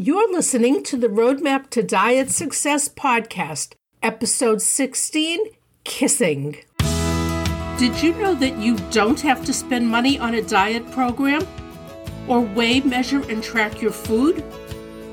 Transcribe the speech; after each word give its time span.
You're 0.00 0.30
listening 0.30 0.84
to 0.84 0.96
the 0.96 1.08
Roadmap 1.08 1.70
to 1.70 1.82
Diet 1.82 2.30
Success 2.30 2.88
podcast, 2.88 3.72
episode 4.00 4.62
16 4.62 5.40
Kissing. 5.82 6.58
Did 7.78 8.00
you 8.00 8.14
know 8.14 8.32
that 8.36 8.58
you 8.58 8.76
don't 8.92 9.20
have 9.22 9.44
to 9.44 9.52
spend 9.52 9.88
money 9.88 10.16
on 10.16 10.34
a 10.34 10.42
diet 10.42 10.88
program? 10.92 11.44
Or 12.28 12.40
weigh, 12.40 12.78
measure, 12.82 13.28
and 13.28 13.42
track 13.42 13.82
your 13.82 13.90
food? 13.90 14.38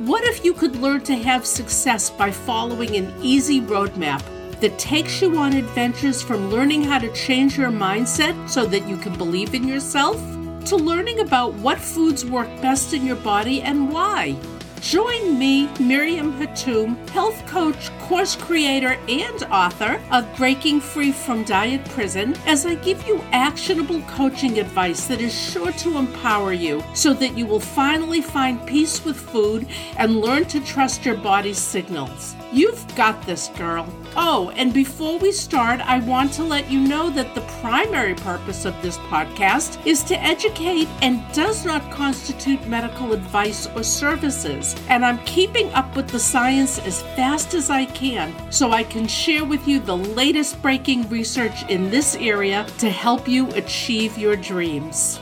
What 0.05 0.23
if 0.23 0.45
you 0.45 0.53
could 0.53 0.75
learn 0.75 1.01
to 1.05 1.15
have 1.15 1.47
success 1.47 2.11
by 2.11 2.29
following 2.29 2.95
an 2.95 3.11
easy 3.23 3.61
roadmap 3.61 4.21
that 4.59 4.77
takes 4.77 5.19
you 5.19 5.35
on 5.35 5.53
adventures 5.53 6.21
from 6.21 6.51
learning 6.51 6.83
how 6.83 6.99
to 6.99 7.11
change 7.13 7.57
your 7.57 7.71
mindset 7.71 8.47
so 8.47 8.67
that 8.67 8.87
you 8.87 8.97
can 8.97 9.17
believe 9.17 9.55
in 9.55 9.67
yourself 9.67 10.17
to 10.65 10.75
learning 10.75 11.21
about 11.21 11.55
what 11.55 11.79
foods 11.79 12.23
work 12.23 12.49
best 12.61 12.93
in 12.93 13.03
your 13.03 13.15
body 13.15 13.63
and 13.63 13.91
why? 13.91 14.37
Join 14.81 15.39
me, 15.39 15.67
Miriam 15.79 16.31
Hatoum, 16.39 16.95
health 17.09 17.45
coach, 17.47 17.89
course 17.99 18.35
creator, 18.35 18.97
and 19.09 19.43
author 19.51 19.99
of 20.11 20.27
Breaking 20.37 20.79
Free 20.79 21.11
from 21.11 21.43
Diet 21.43 21.83
Prison, 21.85 22.35
as 22.45 22.65
I 22.65 22.75
give 22.75 23.05
you 23.07 23.23
actionable 23.31 24.01
coaching 24.01 24.59
advice 24.59 25.07
that 25.07 25.21
is 25.21 25.33
sure 25.33 25.71
to 25.71 25.97
empower 25.97 26.53
you 26.53 26.83
so 26.93 27.13
that 27.13 27.37
you 27.37 27.45
will 27.45 27.59
finally 27.59 28.21
find 28.21 28.65
peace 28.67 29.03
with 29.03 29.17
food 29.17 29.67
and 29.97 30.21
learn 30.21 30.45
to 30.45 30.59
trust 30.59 31.03
your 31.03 31.15
body's 31.15 31.57
signals. 31.57 32.35
You've 32.51 32.95
got 32.95 33.21
this, 33.25 33.49
girl. 33.57 33.85
Oh, 34.15 34.49
and 34.55 34.73
before 34.73 35.19
we 35.19 35.33
start, 35.33 35.81
I 35.81 35.99
want 35.99 36.31
to 36.33 36.43
let 36.43 36.71
you 36.71 36.79
know 36.79 37.09
that 37.09 37.35
the 37.35 37.41
primary 37.59 38.15
purpose 38.15 38.63
of 38.63 38.81
this 38.81 38.97
podcast 39.09 39.85
is 39.85 40.03
to 40.03 40.21
educate 40.23 40.87
and 41.01 41.21
does 41.33 41.65
not 41.65 41.91
constitute 41.91 42.65
medical 42.65 43.11
advice 43.11 43.67
or 43.75 43.83
services. 43.83 44.64
And 44.89 45.05
I'm 45.05 45.19
keeping 45.25 45.71
up 45.73 45.95
with 45.95 46.07
the 46.07 46.19
science 46.19 46.79
as 46.79 47.03
fast 47.17 47.53
as 47.53 47.69
I 47.69 47.85
can 47.85 48.33
so 48.51 48.71
I 48.71 48.83
can 48.83 49.07
share 49.07 49.45
with 49.45 49.67
you 49.67 49.79
the 49.79 49.97
latest 49.97 50.61
breaking 50.61 51.09
research 51.09 51.69
in 51.69 51.91
this 51.91 52.15
area 52.15 52.65
to 52.79 52.89
help 52.89 53.27
you 53.27 53.51
achieve 53.51 54.17
your 54.17 54.35
dreams. 54.35 55.19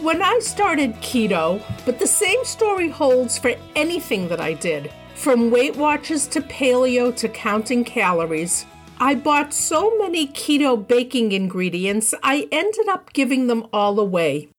When 0.00 0.22
I 0.22 0.38
started 0.38 0.94
keto, 0.96 1.60
but 1.84 1.98
the 1.98 2.06
same 2.06 2.44
story 2.44 2.88
holds 2.88 3.36
for 3.36 3.54
anything 3.74 4.28
that 4.28 4.40
I 4.40 4.52
did. 4.52 4.92
From 5.16 5.50
Weight 5.50 5.74
Watchers 5.74 6.28
to 6.28 6.40
paleo 6.40 7.14
to 7.16 7.28
counting 7.28 7.82
calories, 7.82 8.64
I 9.00 9.16
bought 9.16 9.52
so 9.52 9.96
many 9.98 10.28
keto 10.28 10.76
baking 10.76 11.32
ingredients, 11.32 12.14
I 12.22 12.48
ended 12.52 12.88
up 12.88 13.12
giving 13.12 13.48
them 13.48 13.66
all 13.72 13.98
away. 13.98 14.50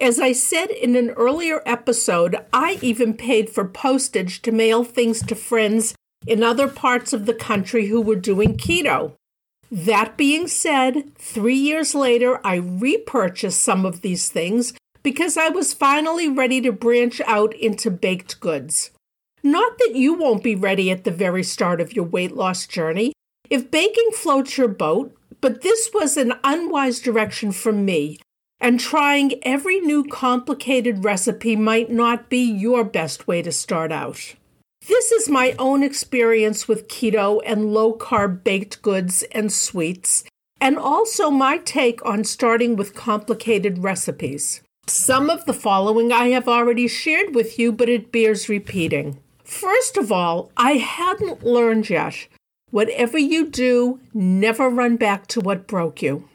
As 0.00 0.20
I 0.20 0.30
said 0.32 0.70
in 0.70 0.94
an 0.94 1.10
earlier 1.10 1.60
episode, 1.66 2.36
I 2.52 2.78
even 2.82 3.14
paid 3.14 3.50
for 3.50 3.64
postage 3.64 4.42
to 4.42 4.52
mail 4.52 4.84
things 4.84 5.20
to 5.22 5.34
friends 5.34 5.94
in 6.24 6.44
other 6.44 6.68
parts 6.68 7.12
of 7.12 7.26
the 7.26 7.34
country 7.34 7.86
who 7.86 8.00
were 8.00 8.14
doing 8.14 8.56
keto. 8.56 9.14
That 9.72 10.16
being 10.16 10.46
said, 10.46 11.14
three 11.16 11.56
years 11.56 11.96
later, 11.96 12.40
I 12.46 12.56
repurchased 12.56 13.60
some 13.60 13.84
of 13.84 14.00
these 14.00 14.28
things 14.28 14.72
because 15.02 15.36
I 15.36 15.48
was 15.48 15.74
finally 15.74 16.28
ready 16.28 16.60
to 16.60 16.72
branch 16.72 17.20
out 17.26 17.52
into 17.54 17.90
baked 17.90 18.38
goods. 18.38 18.90
Not 19.42 19.78
that 19.78 19.94
you 19.94 20.14
won't 20.14 20.44
be 20.44 20.54
ready 20.54 20.90
at 20.92 21.04
the 21.04 21.10
very 21.10 21.42
start 21.42 21.80
of 21.80 21.92
your 21.92 22.04
weight 22.04 22.32
loss 22.32 22.66
journey. 22.66 23.12
If 23.50 23.70
baking 23.70 24.10
floats 24.12 24.56
your 24.58 24.68
boat, 24.68 25.14
but 25.40 25.62
this 25.62 25.90
was 25.92 26.16
an 26.16 26.34
unwise 26.44 27.00
direction 27.00 27.52
for 27.52 27.72
me, 27.72 28.18
and 28.60 28.80
trying 28.80 29.34
every 29.42 29.80
new 29.80 30.04
complicated 30.04 31.04
recipe 31.04 31.56
might 31.56 31.90
not 31.90 32.28
be 32.28 32.42
your 32.42 32.84
best 32.84 33.28
way 33.28 33.42
to 33.42 33.52
start 33.52 33.92
out. 33.92 34.34
This 34.86 35.12
is 35.12 35.28
my 35.28 35.54
own 35.58 35.82
experience 35.82 36.66
with 36.66 36.88
keto 36.88 37.40
and 37.44 37.72
low 37.72 37.92
carb 37.92 38.42
baked 38.42 38.80
goods 38.82 39.22
and 39.32 39.52
sweets, 39.52 40.24
and 40.60 40.78
also 40.78 41.30
my 41.30 41.58
take 41.58 42.04
on 42.04 42.24
starting 42.24 42.74
with 42.74 42.94
complicated 42.94 43.78
recipes. 43.78 44.62
Some 44.86 45.28
of 45.28 45.44
the 45.44 45.52
following 45.52 46.12
I 46.12 46.28
have 46.28 46.48
already 46.48 46.88
shared 46.88 47.34
with 47.34 47.58
you, 47.58 47.70
but 47.70 47.90
it 47.90 48.10
bears 48.10 48.48
repeating. 48.48 49.18
First 49.44 49.96
of 49.96 50.10
all, 50.10 50.50
I 50.56 50.72
hadn't 50.72 51.44
learned 51.44 51.90
yet. 51.90 52.26
Whatever 52.70 53.18
you 53.18 53.48
do, 53.48 54.00
never 54.14 54.68
run 54.68 54.96
back 54.96 55.26
to 55.28 55.40
what 55.40 55.66
broke 55.66 56.02
you. 56.02 56.28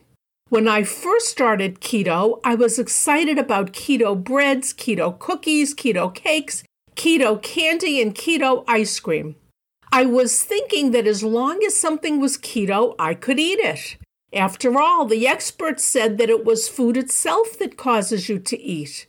When 0.53 0.67
I 0.67 0.83
first 0.83 1.29
started 1.29 1.81
keto, 1.81 2.39
I 2.43 2.53
was 2.53 2.77
excited 2.77 3.39
about 3.39 3.73
keto 3.73 4.15
breads, 4.23 4.71
keto 4.71 5.17
cookies, 5.17 5.73
keto 5.73 6.13
cakes, 6.13 6.63
keto 6.95 7.41
candy, 7.41 7.99
and 7.99 8.13
keto 8.13 8.63
ice 8.67 8.99
cream. 8.99 9.35
I 9.91 10.05
was 10.05 10.43
thinking 10.43 10.91
that 10.91 11.07
as 11.07 11.23
long 11.23 11.63
as 11.65 11.75
something 11.75 12.19
was 12.19 12.37
keto, 12.37 12.93
I 12.99 13.15
could 13.15 13.39
eat 13.39 13.57
it. 13.57 13.97
After 14.31 14.79
all, 14.79 15.05
the 15.05 15.25
experts 15.25 15.83
said 15.83 16.19
that 16.19 16.29
it 16.29 16.45
was 16.45 16.69
food 16.69 16.97
itself 16.97 17.57
that 17.57 17.75
causes 17.75 18.29
you 18.29 18.37
to 18.37 18.61
eat. 18.61 19.07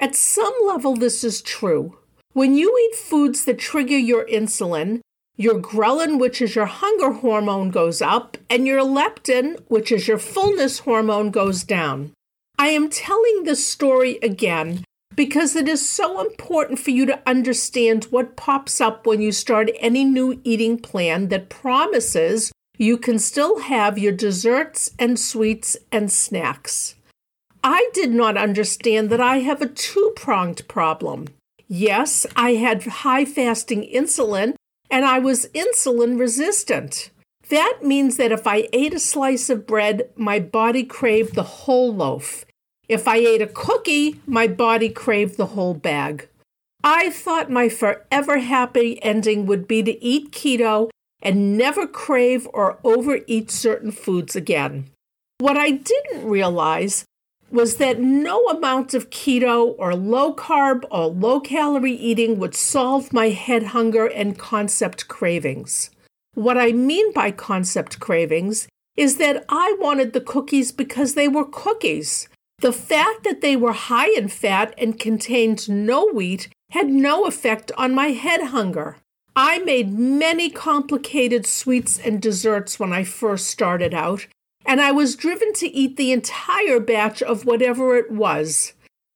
At 0.00 0.16
some 0.16 0.54
level, 0.66 0.96
this 0.96 1.22
is 1.22 1.40
true. 1.40 1.98
When 2.32 2.56
you 2.56 2.76
eat 2.76 2.96
foods 2.98 3.44
that 3.44 3.60
trigger 3.60 3.96
your 3.96 4.26
insulin, 4.26 5.02
your 5.40 5.58
ghrelin, 5.58 6.20
which 6.20 6.42
is 6.42 6.54
your 6.54 6.66
hunger 6.66 7.12
hormone, 7.12 7.70
goes 7.70 8.02
up, 8.02 8.36
and 8.50 8.66
your 8.66 8.82
leptin, 8.82 9.58
which 9.68 9.90
is 9.90 10.06
your 10.06 10.18
fullness 10.18 10.80
hormone, 10.80 11.30
goes 11.30 11.64
down. 11.64 12.12
I 12.58 12.68
am 12.68 12.90
telling 12.90 13.44
this 13.44 13.66
story 13.66 14.18
again 14.22 14.84
because 15.16 15.56
it 15.56 15.66
is 15.66 15.88
so 15.88 16.20
important 16.20 16.78
for 16.78 16.90
you 16.90 17.06
to 17.06 17.22
understand 17.26 18.04
what 18.10 18.36
pops 18.36 18.82
up 18.82 19.06
when 19.06 19.22
you 19.22 19.32
start 19.32 19.70
any 19.78 20.04
new 20.04 20.38
eating 20.44 20.78
plan 20.78 21.28
that 21.28 21.48
promises 21.48 22.52
you 22.76 22.98
can 22.98 23.18
still 23.18 23.60
have 23.60 23.98
your 23.98 24.12
desserts 24.12 24.90
and 24.98 25.18
sweets 25.18 25.74
and 25.90 26.12
snacks. 26.12 26.96
I 27.64 27.88
did 27.94 28.12
not 28.12 28.36
understand 28.36 29.08
that 29.08 29.22
I 29.22 29.38
have 29.38 29.62
a 29.62 29.68
two 29.68 30.12
pronged 30.16 30.68
problem. 30.68 31.28
Yes, 31.66 32.26
I 32.36 32.52
had 32.54 32.82
high 32.84 33.24
fasting 33.24 33.88
insulin 33.90 34.54
and 34.90 35.04
I 35.04 35.18
was 35.18 35.46
insulin 35.54 36.18
resistant. 36.18 37.10
That 37.48 37.78
means 37.82 38.16
that 38.16 38.32
if 38.32 38.46
I 38.46 38.68
ate 38.72 38.94
a 38.94 39.00
slice 39.00 39.50
of 39.50 39.66
bread, 39.66 40.10
my 40.16 40.38
body 40.38 40.84
craved 40.84 41.34
the 41.34 41.42
whole 41.42 41.94
loaf. 41.94 42.44
If 42.88 43.06
I 43.08 43.16
ate 43.16 43.42
a 43.42 43.46
cookie, 43.46 44.20
my 44.26 44.46
body 44.46 44.88
craved 44.88 45.36
the 45.36 45.46
whole 45.46 45.74
bag. 45.74 46.28
I 46.82 47.10
thought 47.10 47.50
my 47.50 47.68
forever 47.68 48.38
happy 48.38 49.02
ending 49.02 49.46
would 49.46 49.68
be 49.68 49.82
to 49.82 50.02
eat 50.02 50.32
keto 50.32 50.90
and 51.22 51.56
never 51.56 51.86
crave 51.86 52.48
or 52.52 52.78
overeat 52.82 53.50
certain 53.50 53.92
foods 53.92 54.34
again. 54.34 54.90
What 55.38 55.56
I 55.56 55.70
didn't 55.70 56.28
realize 56.28 57.04
was 57.50 57.76
that 57.76 57.98
no 57.98 58.46
amount 58.46 58.94
of 58.94 59.10
keto 59.10 59.74
or 59.78 59.94
low 59.94 60.34
carb 60.34 60.84
or 60.90 61.06
low 61.06 61.40
calorie 61.40 61.92
eating 61.92 62.38
would 62.38 62.54
solve 62.54 63.12
my 63.12 63.30
head 63.30 63.64
hunger 63.64 64.06
and 64.06 64.38
concept 64.38 65.08
cravings. 65.08 65.90
What 66.34 66.56
I 66.56 66.72
mean 66.72 67.12
by 67.12 67.32
concept 67.32 67.98
cravings 67.98 68.68
is 68.96 69.16
that 69.16 69.44
I 69.48 69.76
wanted 69.80 70.12
the 70.12 70.20
cookies 70.20 70.72
because 70.72 71.14
they 71.14 71.28
were 71.28 71.44
cookies. 71.44 72.28
The 72.58 72.72
fact 72.72 73.24
that 73.24 73.40
they 73.40 73.56
were 73.56 73.72
high 73.72 74.10
in 74.10 74.28
fat 74.28 74.74
and 74.76 74.98
contained 74.98 75.68
no 75.68 76.06
wheat 76.06 76.48
had 76.70 76.88
no 76.88 77.24
effect 77.24 77.72
on 77.76 77.94
my 77.94 78.08
head 78.08 78.48
hunger. 78.48 78.98
I 79.34 79.58
made 79.60 79.92
many 79.92 80.50
complicated 80.50 81.46
sweets 81.46 81.98
and 81.98 82.20
desserts 82.20 82.78
when 82.78 82.92
I 82.92 83.04
first 83.04 83.46
started 83.46 83.94
out, 83.94 84.26
and 84.64 84.80
I 84.80 84.92
was 84.92 85.16
driven 85.16 85.52
to 85.54 85.68
eat 85.68 85.96
the 85.96 86.12
entire 86.12 86.80
batch 86.80 87.22
of 87.22 87.44
whatever 87.44 87.96
it 87.96 88.10
was. 88.10 88.74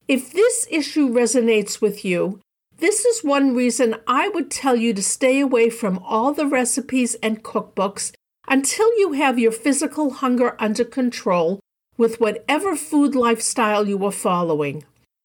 If 0.08 0.32
this 0.32 0.66
issue 0.70 1.08
resonates 1.08 1.80
with 1.80 2.04
you, 2.04 2.40
this 2.78 3.04
is 3.04 3.24
one 3.24 3.54
reason 3.54 3.96
I 4.06 4.28
would 4.28 4.50
tell 4.50 4.76
you 4.76 4.92
to 4.94 5.02
stay 5.02 5.40
away 5.40 5.70
from 5.70 5.98
all 5.98 6.32
the 6.32 6.46
recipes 6.46 7.14
and 7.22 7.44
cookbooks 7.44 8.12
until 8.48 8.88
you 8.98 9.12
have 9.12 9.38
your 9.38 9.52
physical 9.52 10.10
hunger 10.10 10.56
under 10.58 10.84
control 10.84 11.60
with 11.96 12.20
whatever 12.20 12.76
food 12.76 13.14
lifestyle 13.14 13.88
you 13.88 14.04
are 14.04 14.12
following. 14.12 14.84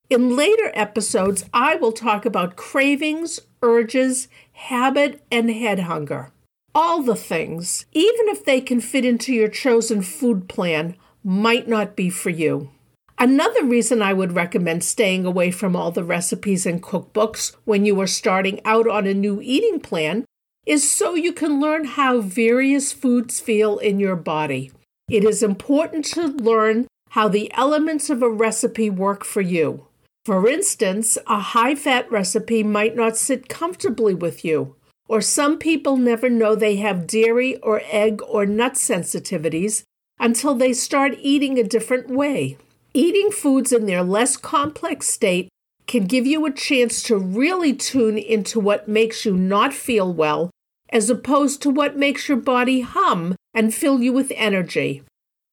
In 0.10 0.36
later 0.36 0.72
episodes, 0.74 1.44
I 1.54 1.76
will 1.76 1.92
talk 1.92 2.26
about 2.26 2.56
cravings, 2.56 3.40
urges, 3.62 4.28
habit, 4.54 5.22
and 5.32 5.50
head 5.50 5.80
hunger 5.80 6.32
all 6.74 7.02
the 7.02 7.16
things, 7.16 7.86
even 7.92 8.28
if 8.28 8.46
they 8.46 8.62
can 8.62 8.82
fit 8.82 9.06
into 9.06 9.34
your 9.34 9.48
chosen 9.48 10.02
food 10.02 10.48
plan, 10.48 10.96
might 11.24 11.68
not 11.68 11.96
be 11.96 12.10
for 12.10 12.30
you. 12.30 12.72
Another 13.18 13.66
reason 13.66 14.02
I 14.02 14.14
would 14.14 14.32
recommend 14.32 14.84
staying 14.84 15.26
away 15.26 15.52
from 15.52 15.76
all 15.76 15.92
the 15.92 16.06
recipes 16.06 16.66
and 16.66 16.82
cookbooks 16.82 17.54
when 17.66 17.86
you 17.86 18.00
are 18.00 18.08
starting 18.08 18.62
out 18.64 18.88
on 18.88 19.06
a 19.06 19.14
new 19.14 19.42
eating 19.42 19.82
plan 19.82 20.24
is 20.66 20.90
so 20.90 21.16
you 21.16 21.34
can 21.34 21.60
learn 21.60 21.84
how 21.84 22.22
various 22.22 22.94
foods 22.94 23.40
feel 23.40 23.78
in 23.80 24.00
your 24.00 24.16
body. 24.16 24.72
It 25.10 25.26
is 25.26 25.44
important 25.44 26.06
to 26.14 26.28
learn 26.28 26.88
how 27.10 27.28
the 27.28 27.52
elements 27.56 28.10
of 28.10 28.22
a 28.22 28.30
recipe 28.30 28.90
work 28.90 29.26
for 29.26 29.42
you. 29.42 29.88
For 30.26 30.48
instance, 30.48 31.18
a 31.28 31.40
high 31.40 31.76
fat 31.76 32.10
recipe 32.12 32.62
might 32.62 32.96
not 32.96 33.18
sit 33.18 33.50
comfortably 33.50 34.14
with 34.14 34.46
you, 34.46 34.76
or 35.10 35.20
some 35.20 35.58
people 35.58 35.98
never 35.98 36.30
know 36.30 36.56
they 36.56 36.76
have 36.76 37.08
dairy 37.08 37.58
or 37.58 37.82
egg 37.90 38.22
or 38.28 38.46
nut 38.46 38.74
sensitivities 38.76 39.82
until 40.20 40.54
they 40.54 40.72
start 40.72 41.18
eating 41.20 41.58
a 41.58 41.64
different 41.64 42.08
way. 42.08 42.58
Eating 42.94 43.32
foods 43.32 43.74
in 43.74 43.88
their 43.88 44.04
less 44.04 44.38
complex 44.38 45.10
state 45.10 45.50
can 45.88 46.06
give 46.06 46.28
you 46.28 46.46
a 46.46 46.52
chance 46.52 47.02
to 47.02 47.18
really 47.18 47.74
tune 47.74 48.20
into 48.20 48.60
what 48.60 48.88
makes 48.88 49.26
you 49.26 49.36
not 49.36 49.74
feel 49.74 50.14
well, 50.14 50.52
as 50.90 51.10
opposed 51.10 51.62
to 51.64 51.72
what 51.72 51.98
makes 51.98 52.30
your 52.30 52.38
body 52.38 52.82
hum 52.82 53.36
and 53.54 53.74
fill 53.74 54.02
you 54.02 54.14
with 54.14 54.32
energy. 54.36 55.02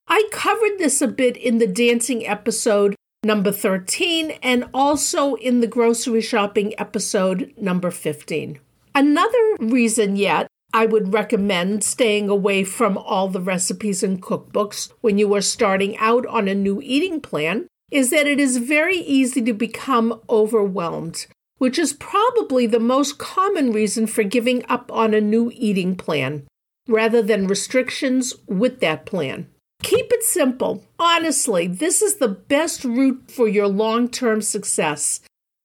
I 0.07 0.29
covered 0.31 0.79
this 0.79 1.01
a 1.01 1.09
bit 1.09 1.37
in 1.37 1.57
the 1.59 1.67
dancing 1.67 2.27
episode 2.27 2.95
number 3.25 3.51
13 3.51 4.33
and 4.43 4.69
also 4.75 5.35
in 5.37 5.61
the 5.61 5.67
grocery 5.67 6.21
shopping 6.21 6.79
episode 6.79 7.53
number 7.57 7.91
15. 7.91 8.61
Another 8.97 9.57
reason 9.61 10.17
yet 10.17 10.47
I 10.73 10.87
would 10.87 11.13
recommend 11.13 11.85
staying 11.85 12.31
away 12.31 12.65
from 12.65 12.97
all 12.97 13.29
the 13.29 13.43
recipes 13.43 14.03
and 14.03 14.23
cookbooks 14.23 14.91
when 15.03 15.19
you 15.19 15.35
are 15.35 15.43
starting 15.43 15.99
out 15.99 16.25
on 16.25 16.49
a 16.49 16.55
new 16.55 16.81
eating 16.83 17.21
plan 17.21 17.67
is 17.91 18.09
that 18.09 18.27
it 18.27 18.41
is 18.41 18.57
very 18.57 18.97
easy 18.97 19.43
to 19.43 19.53
become 19.53 20.19
overwhelmed, 20.31 21.27
which 21.59 21.79
is 21.79 21.93
probably 21.93 22.67
the 22.67 22.81
most 22.81 23.19
common 23.19 23.71
reason 23.71 24.07
for 24.07 24.23
giving 24.23 24.65
up 24.67 24.91
on 24.91 25.13
a 25.13 25.21
new 25.21 25.53
eating 25.55 25.95
plan 25.95 26.47
rather 26.89 27.21
than 27.21 27.47
restrictions 27.47 28.33
with 28.47 28.81
that 28.81 29.05
plan. 29.05 29.47
Keep 29.83 30.11
it 30.11 30.23
simple. 30.23 30.83
Honestly, 30.99 31.67
this 31.67 32.01
is 32.01 32.17
the 32.17 32.29
best 32.29 32.83
route 32.83 33.31
for 33.31 33.47
your 33.47 33.69
long 33.69 34.09
term 34.09 34.41
success. 34.41 35.21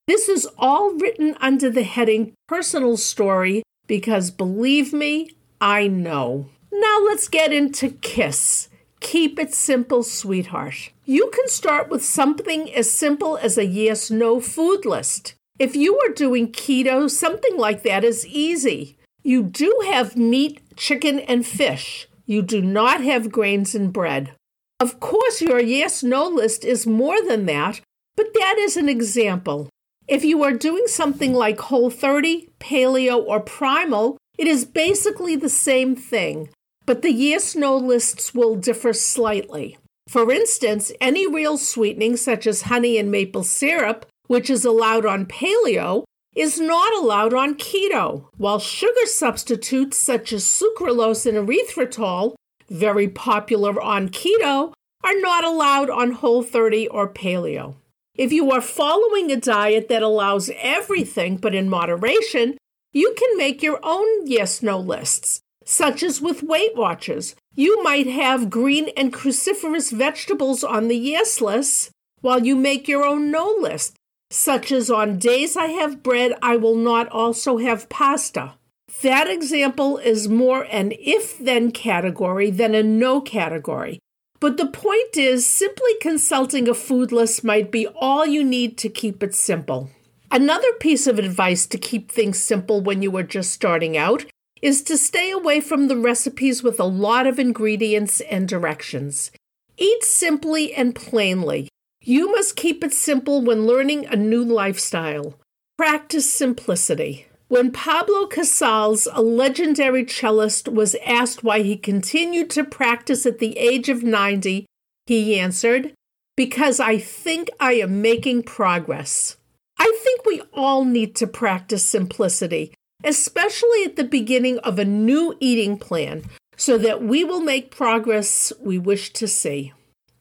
This 0.08 0.28
is 0.28 0.48
all 0.58 0.94
written 0.96 1.36
under 1.40 1.70
the 1.70 1.84
heading 1.84 2.34
Personal 2.48 2.98
Story 2.98 3.64
because 3.88 4.32
believe 4.32 4.94
me, 4.94 5.32
I 5.60 5.88
know. 5.88 6.48
Now 6.72 7.00
let's 7.06 7.28
get 7.28 7.54
into 7.54 7.90
KISS. 7.90 8.70
Keep 9.00 9.40
it 9.40 9.54
simple, 9.54 10.04
sweetheart. 10.04 10.92
You 11.06 11.32
can 11.34 11.48
start 11.48 11.90
with 11.90 12.04
something 12.04 12.74
as 12.74 12.92
simple 12.92 13.38
as 13.38 13.58
a 13.58 13.66
yes 13.66 14.10
no 14.10 14.40
food 14.40 14.86
list. 14.86 15.36
If 15.60 15.76
you 15.76 16.00
are 16.00 16.14
doing 16.14 16.52
keto, 16.52 17.10
something 17.10 17.58
like 17.58 17.84
that 17.84 18.04
is 18.04 18.26
easy. 18.26 18.98
You 19.24 19.44
do 19.44 19.84
have 19.86 20.18
meat, 20.18 20.62
chicken, 20.76 21.20
and 21.20 21.46
fish. 21.46 22.08
You 22.26 22.42
do 22.42 22.62
not 22.62 23.04
have 23.04 23.32
grains 23.32 23.76
and 23.76 23.94
bread. 23.94 24.32
Of 24.80 25.00
course, 25.00 25.42
your 25.42 25.60
yes 25.60 26.02
no 26.02 26.28
list 26.28 26.66
is 26.66 26.88
more 26.88 27.22
than 27.22 27.46
that, 27.46 27.82
but 28.16 28.34
that 28.34 28.58
is 28.58 28.78
an 28.78 28.90
example. 28.90 29.70
If 30.12 30.26
you 30.26 30.44
are 30.44 30.52
doing 30.52 30.88
something 30.88 31.34
like 31.34 31.58
Whole 31.62 31.90
30, 31.90 32.50
Paleo, 32.60 33.24
or 33.26 33.40
Primal, 33.40 34.18
it 34.38 34.46
is 34.46 34.66
basically 34.66 35.38
the 35.38 35.48
same 35.48 35.96
thing, 35.96 36.50
but 36.86 37.02
the 37.02 37.14
yes 37.14 37.56
no 37.56 37.78
lists 37.78 38.36
will 38.36 38.58
differ 38.58 38.92
slightly. 38.92 39.78
For 40.10 40.30
instance, 40.30 40.92
any 41.00 41.26
real 41.26 41.58
sweetening, 41.58 42.18
such 42.18 42.46
as 42.46 42.64
honey 42.64 42.98
and 42.98 43.10
maple 43.10 43.46
syrup, 43.46 44.06
which 44.28 44.50
is 44.50 44.66
allowed 44.66 45.06
on 45.06 45.28
paleo, 45.28 46.04
is 46.36 46.60
not 46.60 46.94
allowed 46.94 47.34
on 47.34 47.56
keto, 47.56 48.26
while 48.36 48.60
sugar 48.60 49.06
substitutes 49.06 49.96
such 49.96 50.34
as 50.34 50.44
sucralose 50.44 51.26
and 51.26 51.48
erythritol, 51.48 52.36
very 52.70 53.08
popular 53.08 53.82
on 53.82 54.10
keto, 54.10 54.74
are 55.06 55.20
not 55.22 55.46
allowed 55.46 55.90
on 55.90 56.12
whole 56.12 56.44
30 56.44 56.90
or 56.90 57.08
paleo. 57.08 57.76
If 58.22 58.32
you 58.32 58.52
are 58.52 58.62
following 58.62 59.32
a 59.32 59.36
diet 59.36 59.88
that 59.88 60.04
allows 60.04 60.52
everything 60.60 61.38
but 61.38 61.56
in 61.56 61.68
moderation, 61.68 62.56
you 62.94 63.16
can 63.18 63.36
make 63.36 63.64
your 63.64 63.80
own 63.82 64.28
yes 64.28 64.62
no 64.62 64.78
lists, 64.78 65.42
such 65.66 66.04
as 66.04 66.22
with 66.22 66.44
Weight 66.44 66.76
Watchers. 66.76 67.36
You 67.56 67.82
might 67.82 68.06
have 68.06 68.52
green 68.52 68.90
and 68.96 69.12
cruciferous 69.12 69.92
vegetables 69.92 70.64
on 70.64 70.88
the 70.88 70.98
yes 70.98 71.42
list, 71.42 71.90
while 72.20 72.46
you 72.46 72.56
make 72.56 72.88
your 72.88 73.04
own 73.04 73.32
no 73.32 73.58
list, 73.60 73.96
such 74.30 74.72
as 74.72 74.92
on 74.92 75.18
days 75.18 75.58
I 75.58 75.70
have 75.82 76.04
bread, 76.04 76.34
I 76.44 76.58
will 76.58 76.76
not 76.76 77.10
also 77.10 77.58
have 77.58 77.90
pasta. 77.90 78.54
That 79.02 79.32
example 79.32 79.98
is 79.98 80.30
more 80.30 80.68
an 80.70 80.92
if 81.00 81.40
then 81.40 81.72
category 81.72 82.52
than 82.52 82.76
a 82.76 82.84
no 82.84 83.20
category. 83.20 83.98
But 84.42 84.58
the 84.58 84.66
point 84.66 85.16
is, 85.16 85.48
simply 85.48 85.92
consulting 86.02 86.68
a 86.68 86.74
food 86.74 87.12
list 87.12 87.44
might 87.44 87.72
be 87.72 87.88
all 87.88 88.26
you 88.26 88.44
need 88.44 88.78
to 88.80 88.90
keep 88.90 89.22
it 89.24 89.36
simple. 89.36 89.92
Another 90.32 90.74
piece 90.80 91.06
of 91.06 91.20
advice 91.20 91.68
to 91.68 91.78
keep 91.78 92.12
things 92.12 92.44
simple 92.44 92.82
when 92.82 93.04
you 93.04 93.16
are 93.18 93.24
just 93.24 93.52
starting 93.52 93.96
out 93.96 94.26
is 94.60 94.82
to 94.84 94.98
stay 94.98 95.30
away 95.30 95.62
from 95.62 95.88
the 95.88 95.98
recipes 95.98 96.64
with 96.64 96.80
a 96.80 96.86
lot 96.86 97.28
of 97.28 97.38
ingredients 97.38 98.20
and 98.22 98.48
directions. 98.48 99.32
Eat 99.78 100.04
simply 100.04 100.74
and 100.74 100.96
plainly. 100.96 101.70
You 102.02 102.32
must 102.32 102.56
keep 102.56 102.84
it 102.84 102.94
simple 102.94 103.44
when 103.44 103.68
learning 103.68 104.08
a 104.08 104.16
new 104.16 104.44
lifestyle. 104.44 105.36
Practice 105.78 106.34
simplicity. 106.34 107.28
When 107.52 107.74
Pablo 107.74 108.28
Casals, 108.28 109.10
a 109.12 109.22
legendary 109.22 110.06
cellist, 110.06 110.70
was 110.70 110.96
asked 111.06 111.44
why 111.44 111.64
he 111.64 111.76
continued 111.76 112.50
to 112.52 112.64
practice 112.64 113.26
at 113.26 113.40
the 113.40 113.58
age 113.58 113.90
of 113.90 114.04
90, 114.04 114.66
he 115.06 115.38
answered, 115.38 115.94
Because 116.38 116.80
I 116.80 116.98
think 116.98 117.50
I 117.60 117.74
am 117.74 118.02
making 118.02 118.44
progress. 118.44 119.36
I 119.78 119.94
think 120.02 120.26
we 120.26 120.42
all 120.54 120.86
need 120.86 121.14
to 121.18 121.28
practice 121.28 121.86
simplicity, 121.86 122.74
especially 123.04 123.84
at 123.84 123.98
the 123.98 124.06
beginning 124.06 124.58
of 124.60 124.80
a 124.80 124.86
new 124.86 125.36
eating 125.42 125.78
plan, 125.78 126.24
so 126.56 126.78
that 126.78 127.04
we 127.04 127.26
will 127.26 127.42
make 127.42 127.70
progress 127.70 128.54
we 128.62 128.80
wish 128.80 129.12
to 129.12 129.28
see. 129.28 129.74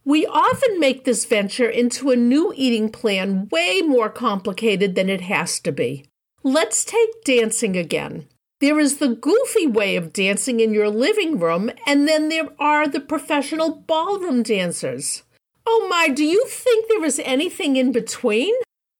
We 0.05 0.27
often 0.27 0.81
make 0.81 1.05
this 1.05 1.27
venture 1.27 1.69
into 1.69 2.11
a 2.11 2.17
new 2.17 2.53
eating 2.57 2.91
plan 2.91 3.47
way 3.53 3.83
more 3.83 4.11
complicated 4.11 4.97
than 4.97 5.09
it 5.09 5.21
has 5.21 5.61
to 5.61 5.71
be. 5.71 6.10
Let's 6.43 6.87
take 6.87 7.23
dancing 7.25 7.77
again. 7.77 8.27
There 8.61 8.79
is 8.79 8.97
the 8.97 9.15
goofy 9.15 9.67
way 9.67 9.97
of 9.97 10.13
dancing 10.13 10.61
in 10.61 10.73
your 10.73 10.89
living 10.89 11.39
room, 11.39 11.71
and 11.87 12.09
then 12.09 12.31
there 12.31 12.49
are 12.59 12.89
the 12.89 13.01
professional 13.01 13.71
ballroom 13.87 14.43
dancers. 14.43 15.23
Oh 15.67 15.87
my, 15.91 16.09
do 16.09 16.25
you 16.25 16.47
think 16.47 16.89
there 16.89 17.05
is 17.05 17.21
anything 17.25 17.77
in 17.77 17.93
between? 17.93 18.55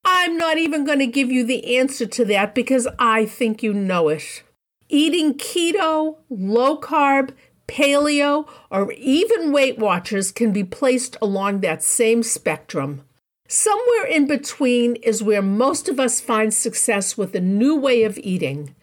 I'm 0.05 0.37
not 0.37 0.59
even 0.59 0.85
going 0.85 0.99
to 0.99 1.07
give 1.07 1.33
you 1.33 1.45
the 1.45 1.79
answer 1.79 2.05
to 2.07 2.27
that 2.27 2.55
because 2.55 2.87
I 2.99 3.25
think 3.25 3.63
you 3.63 3.73
know 3.73 4.09
it. 4.09 4.43
Eating 4.91 5.35
keto, 5.35 6.19
low 6.29 6.79
carb, 6.79 7.31
paleo, 7.67 8.47
or 8.71 8.93
even 8.93 9.51
Weight 9.51 9.79
Watchers 9.79 10.31
can 10.31 10.53
be 10.53 10.65
placed 10.65 11.17
along 11.23 11.61
that 11.61 11.83
same 11.83 12.23
spectrum. 12.23 13.03
Somewhere 13.53 14.07
in 14.07 14.29
between 14.29 14.95
is 15.03 15.25
where 15.25 15.43
most 15.43 15.89
of 15.89 15.99
us 15.99 16.21
find 16.21 16.55
success 16.55 17.19
with 17.19 17.35
a 17.35 17.41
new 17.41 17.75
way 17.75 18.05
of 18.05 18.17
eating. 18.19 18.77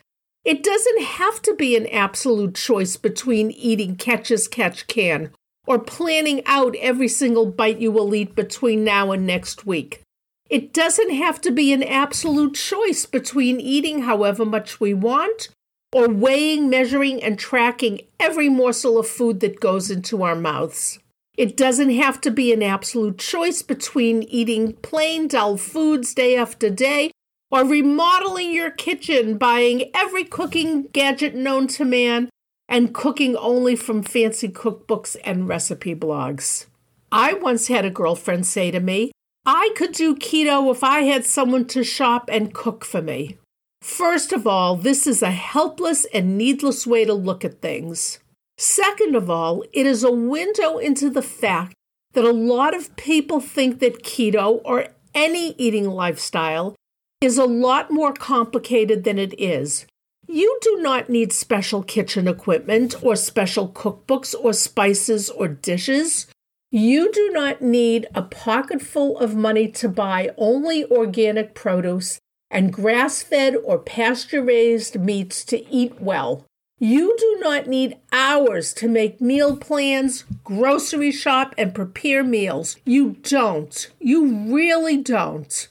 It 0.43 0.61
doesn't 0.61 1.03
have 1.03 1.41
to 1.43 1.55
be 1.55 1.77
an 1.77 1.87
absolute 1.87 2.55
choice 2.55 2.97
between 2.97 3.51
eating 3.51 3.95
catch 3.95 4.29
as 4.29 4.49
catch 4.49 4.85
can 4.87 5.31
or 5.65 5.79
planning 5.79 6.41
out 6.45 6.75
every 6.81 7.07
single 7.07 7.45
bite 7.45 7.79
you 7.79 7.93
will 7.93 8.13
eat 8.13 8.35
between 8.35 8.83
now 8.83 9.13
and 9.13 9.25
next 9.25 9.65
week. 9.65 10.01
It 10.49 10.73
doesn't 10.73 11.11
have 11.11 11.39
to 11.41 11.51
be 11.51 11.71
an 11.71 11.83
absolute 11.83 12.55
choice 12.55 13.05
between 13.05 13.61
eating 13.61 14.01
however 14.01 14.43
much 14.43 14.81
we 14.81 14.93
want 14.93 15.47
or 15.93 16.09
weighing, 16.09 16.69
measuring, 16.69 17.23
and 17.23 17.39
tracking 17.39 18.01
every 18.19 18.49
morsel 18.49 18.99
of 18.99 19.07
food 19.07 19.39
that 19.39 19.61
goes 19.61 19.89
into 19.89 20.23
our 20.23 20.35
mouths. 20.35 20.99
It 21.37 21.55
doesn't 21.55 21.91
have 21.91 22.19
to 22.21 22.31
be 22.31 22.51
an 22.51 22.63
absolute 22.63 23.19
choice 23.19 23.61
between 23.61 24.23
eating 24.23 24.73
plain, 24.73 25.27
dull 25.27 25.55
foods 25.57 26.15
day 26.15 26.35
after 26.35 26.69
day 26.71 27.11
or 27.51 27.63
remodeling 27.63 28.51
your 28.51 28.71
kitchen, 28.71 29.37
buying 29.37 29.89
every 29.93 30.23
cooking 30.23 30.87
gadget 30.91 31.35
known 31.35 31.67
to 31.67 31.85
man, 31.85 32.29
and 32.67 32.93
cooking 32.93 33.37
only 33.37 33.75
from 33.75 34.03
fancy 34.03 34.49
cookbooks 34.49 35.15
and 35.23 35.47
recipe 35.47 35.95
blogs. 35.95 36.65
I 37.11 37.33
once 37.33 37.67
had 37.67 37.85
a 37.85 37.89
girlfriend 37.89 38.45
say 38.45 38.71
to 38.71 38.79
me, 38.79 39.11
I 39.45 39.69
could 39.77 39.93
do 39.93 40.15
keto 40.15 40.69
if 40.71 40.83
I 40.83 41.01
had 41.03 41.25
someone 41.25 41.65
to 41.67 41.83
shop 41.83 42.29
and 42.29 42.53
cook 42.53 42.83
for 42.83 43.01
me. 43.01 43.37
First 43.81 44.33
of 44.33 44.45
all, 44.45 44.75
this 44.75 45.07
is 45.07 45.21
a 45.21 45.31
helpless 45.31 46.05
and 46.13 46.37
needless 46.37 46.85
way 46.85 47.05
to 47.05 47.13
look 47.13 47.45
at 47.45 47.61
things. 47.61 48.19
Second 48.57 49.15
of 49.15 49.29
all, 49.29 49.63
it 49.71 49.85
is 49.85 50.03
a 50.03 50.11
window 50.11 50.77
into 50.77 51.09
the 51.09 51.21
fact 51.21 51.73
that 52.13 52.25
a 52.25 52.31
lot 52.31 52.75
of 52.75 52.95
people 52.95 53.39
think 53.39 53.79
that 53.79 54.03
keto 54.03 54.61
or 54.65 54.87
any 55.13 55.53
eating 55.57 55.87
lifestyle 55.87 56.75
is 57.21 57.37
a 57.37 57.45
lot 57.45 57.91
more 57.91 58.13
complicated 58.13 59.03
than 59.03 59.19
it 59.19 59.39
is. 59.39 59.85
You 60.27 60.57
do 60.61 60.77
not 60.81 61.09
need 61.09 61.31
special 61.31 61.83
kitchen 61.83 62.27
equipment 62.27 62.95
or 63.01 63.15
special 63.15 63.69
cookbooks 63.69 64.35
or 64.37 64.53
spices 64.53 65.29
or 65.29 65.47
dishes. 65.47 66.27
You 66.71 67.11
do 67.11 67.29
not 67.31 67.61
need 67.61 68.07
a 68.13 68.23
pocketful 68.23 69.17
of 69.19 69.35
money 69.35 69.69
to 69.73 69.87
buy 69.87 70.31
only 70.37 70.83
organic 70.91 71.55
produce 71.55 72.19
and 72.51 72.73
grass 72.73 73.23
fed 73.23 73.55
or 73.55 73.79
pasture 73.79 74.43
raised 74.43 74.99
meats 74.99 75.45
to 75.45 75.65
eat 75.73 76.01
well. 76.01 76.45
You 76.79 77.15
do 77.17 77.37
not 77.39 77.65
need 77.65 77.97
hours 78.11 78.71
to 78.75 78.87
make 78.87 79.19
meal 79.19 79.57
plans, 79.57 80.25
grocery 80.43 81.11
shop, 81.11 81.55
and 81.57 81.73
prepare 81.73 82.23
meals. 82.23 82.77
You 82.85 83.17
don't. 83.23 83.89
You 83.99 84.53
really 84.53 84.97
don't. 84.97 85.67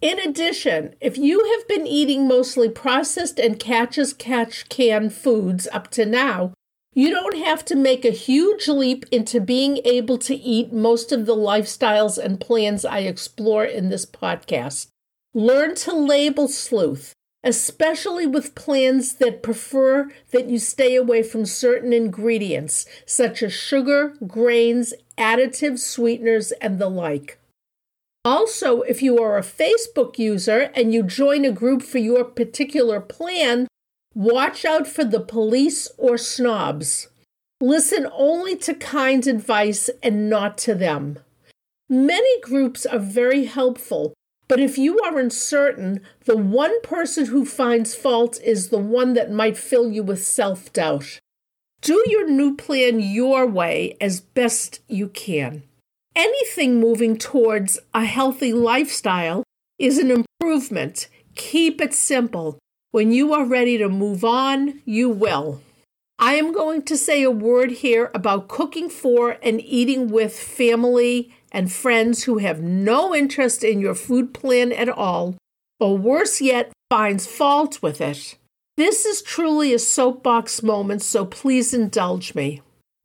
In 0.00 0.18
addition, 0.18 0.94
if 1.00 1.16
you 1.16 1.44
have 1.54 1.68
been 1.68 1.86
eating 1.86 2.26
mostly 2.26 2.68
processed 2.68 3.38
and 3.38 3.60
catch 3.60 3.96
as 3.96 4.12
catch 4.12 4.68
can 4.68 5.08
foods 5.08 5.68
up 5.72 5.88
to 5.92 6.04
now, 6.04 6.52
you 6.94 7.10
don't 7.10 7.36
have 7.36 7.64
to 7.66 7.76
make 7.76 8.04
a 8.04 8.10
huge 8.10 8.66
leap 8.66 9.04
into 9.12 9.40
being 9.40 9.78
able 9.84 10.18
to 10.18 10.34
eat 10.34 10.72
most 10.72 11.12
of 11.12 11.26
the 11.26 11.36
lifestyles 11.36 12.18
and 12.18 12.40
plans 12.40 12.84
I 12.84 13.00
explore 13.00 13.64
in 13.64 13.88
this 13.88 14.04
podcast. 14.04 14.88
Learn 15.32 15.76
to 15.76 15.94
label 15.94 16.48
sleuth, 16.48 17.14
especially 17.42 18.26
with 18.26 18.54
plans 18.54 19.14
that 19.14 19.42
prefer 19.42 20.10
that 20.30 20.48
you 20.48 20.58
stay 20.58 20.94
away 20.96 21.22
from 21.22 21.46
certain 21.46 21.92
ingredients, 21.92 22.86
such 23.06 23.42
as 23.42 23.52
sugar, 23.52 24.14
grains, 24.26 24.92
additives, 25.16 25.80
sweeteners, 25.80 26.52
and 26.60 26.78
the 26.78 26.88
like. 26.88 27.38
Also, 28.24 28.82
if 28.82 29.02
you 29.02 29.18
are 29.18 29.38
a 29.38 29.42
Facebook 29.42 30.18
user 30.18 30.70
and 30.74 30.92
you 30.92 31.02
join 31.02 31.44
a 31.44 31.52
group 31.52 31.82
for 31.82 31.98
your 31.98 32.24
particular 32.24 33.00
plan, 33.00 33.66
Watch 34.14 34.64
out 34.64 34.88
for 34.88 35.04
the 35.04 35.20
police 35.20 35.88
or 35.96 36.18
snobs. 36.18 37.08
Listen 37.60 38.08
only 38.12 38.56
to 38.56 38.74
kind 38.74 39.24
advice 39.24 39.88
and 40.02 40.28
not 40.28 40.58
to 40.58 40.74
them. 40.74 41.20
Many 41.88 42.40
groups 42.40 42.84
are 42.84 42.98
very 42.98 43.44
helpful, 43.44 44.14
but 44.50 44.58
if 44.58 44.76
you 44.76 44.98
are 44.98 45.16
uncertain, 45.16 46.00
the 46.24 46.36
one 46.36 46.82
person 46.82 47.26
who 47.26 47.44
finds 47.44 47.94
fault 47.94 48.40
is 48.42 48.70
the 48.70 48.78
one 48.78 49.14
that 49.14 49.30
might 49.30 49.56
fill 49.56 49.92
you 49.92 50.02
with 50.02 50.26
self 50.26 50.72
doubt. 50.72 51.20
Do 51.82 52.02
your 52.08 52.28
new 52.28 52.56
plan 52.56 52.98
your 52.98 53.46
way 53.46 53.96
as 54.00 54.20
best 54.20 54.80
you 54.88 55.06
can. 55.06 55.62
Anything 56.16 56.80
moving 56.80 57.16
towards 57.16 57.78
a 57.94 58.04
healthy 58.04 58.52
lifestyle 58.52 59.44
is 59.78 59.98
an 59.98 60.10
improvement. 60.10 61.06
Keep 61.36 61.80
it 61.80 61.94
simple. 61.94 62.58
When 62.90 63.12
you 63.12 63.32
are 63.32 63.44
ready 63.44 63.78
to 63.78 63.88
move 63.88 64.24
on, 64.24 64.82
you 64.84 65.10
will. 65.10 65.62
I 66.18 66.34
am 66.34 66.52
going 66.52 66.82
to 66.82 66.96
say 66.96 67.22
a 67.22 67.30
word 67.30 67.70
here 67.70 68.10
about 68.14 68.48
cooking 68.48 68.90
for 68.90 69.38
and 69.44 69.60
eating 69.60 70.10
with 70.10 70.36
family 70.36 71.32
and 71.52 71.72
friends 71.72 72.24
who 72.24 72.38
have 72.38 72.60
no 72.60 73.14
interest 73.14 73.64
in 73.64 73.80
your 73.80 73.94
food 73.94 74.34
plan 74.34 74.72
at 74.72 74.88
all, 74.88 75.36
or 75.78 75.96
worse 75.98 76.40
yet, 76.40 76.72
finds 76.90 77.26
fault 77.26 77.82
with 77.82 78.00
it. 78.00 78.36
This 78.76 79.04
is 79.04 79.22
truly 79.22 79.74
a 79.74 79.78
soapbox 79.78 80.62
moment, 80.62 81.02
so 81.02 81.24
please 81.24 81.74
indulge 81.74 82.34
me. 82.34 82.62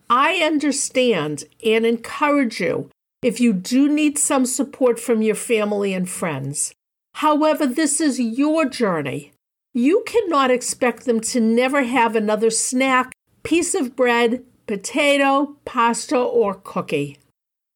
I 0.09 0.35
understand 0.35 1.45
and 1.63 1.85
encourage 1.85 2.59
you 2.59 2.89
if 3.21 3.39
you 3.39 3.53
do 3.53 3.89
need 3.89 4.17
some 4.17 4.45
support 4.45 4.99
from 4.99 5.21
your 5.21 5.35
family 5.35 5.93
and 5.93 6.09
friends. 6.09 6.73
However, 7.15 7.65
this 7.65 7.99
is 7.99 8.19
your 8.19 8.65
journey 8.65 9.31
you 9.75 10.03
cannot 10.07 10.49
expect 10.49 11.03
them 11.03 11.19
to 11.19 11.41
never 11.41 11.83
have 11.83 12.15
another 12.15 12.49
snack, 12.49 13.11
piece 13.43 13.75
of 13.75 13.93
bread, 13.93 14.41
potato, 14.67 15.57
pasta, 15.65 16.17
or 16.17 16.55
cookie. 16.55 17.17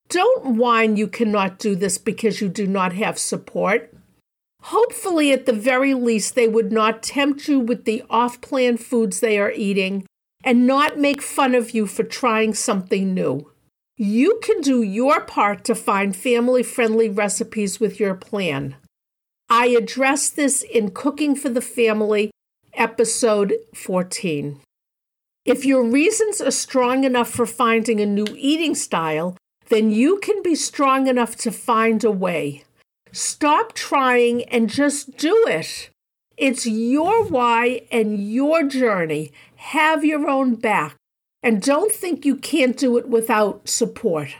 Don't 0.09 0.57
whine 0.57 0.97
you 0.97 1.07
cannot 1.07 1.59
do 1.59 1.75
this 1.75 1.97
because 1.97 2.41
you 2.41 2.49
do 2.49 2.65
not 2.65 2.93
have 2.93 3.19
support. 3.19 3.93
Hopefully, 4.63 5.31
at 5.31 5.45
the 5.45 5.53
very 5.53 5.93
least, 5.93 6.35
they 6.35 6.47
would 6.47 6.71
not 6.71 7.03
tempt 7.03 7.47
you 7.47 7.59
with 7.59 7.85
the 7.85 8.03
off 8.09 8.41
plan 8.41 8.77
foods 8.77 9.19
they 9.19 9.39
are 9.39 9.51
eating 9.51 10.05
and 10.43 10.65
not 10.65 10.97
make 10.97 11.21
fun 11.21 11.53
of 11.53 11.71
you 11.71 11.85
for 11.85 12.03
trying 12.03 12.53
something 12.53 13.13
new. 13.13 13.51
You 13.97 14.39
can 14.41 14.61
do 14.61 14.81
your 14.81 15.21
part 15.21 15.63
to 15.65 15.75
find 15.75 16.15
family 16.15 16.63
friendly 16.63 17.09
recipes 17.09 17.79
with 17.79 17.99
your 17.99 18.15
plan. 18.15 18.77
I 19.49 19.67
address 19.67 20.29
this 20.29 20.61
in 20.61 20.91
Cooking 20.91 21.35
for 21.35 21.49
the 21.49 21.61
Family, 21.61 22.31
episode 22.73 23.55
14. 23.75 24.61
If 25.45 25.65
your 25.65 25.83
reasons 25.83 26.39
are 26.39 26.51
strong 26.51 27.03
enough 27.03 27.29
for 27.29 27.45
finding 27.45 27.99
a 27.99 28.05
new 28.05 28.27
eating 28.37 28.75
style, 28.75 29.35
then 29.69 29.91
you 29.91 30.19
can 30.19 30.41
be 30.43 30.55
strong 30.55 31.07
enough 31.07 31.35
to 31.37 31.51
find 31.51 32.03
a 32.03 32.11
way. 32.11 32.63
Stop 33.11 33.73
trying 33.73 34.43
and 34.45 34.69
just 34.69 35.17
do 35.17 35.45
it. 35.47 35.89
It's 36.37 36.65
your 36.65 37.25
why 37.25 37.81
and 37.91 38.19
your 38.31 38.63
journey. 38.63 39.31
Have 39.55 40.05
your 40.05 40.29
own 40.29 40.55
back. 40.55 40.95
And 41.41 41.61
don't 41.61 41.91
think 41.91 42.25
you 42.25 42.35
can't 42.35 42.77
do 42.77 42.97
it 42.97 43.07
without 43.07 43.67
support. 43.67 44.35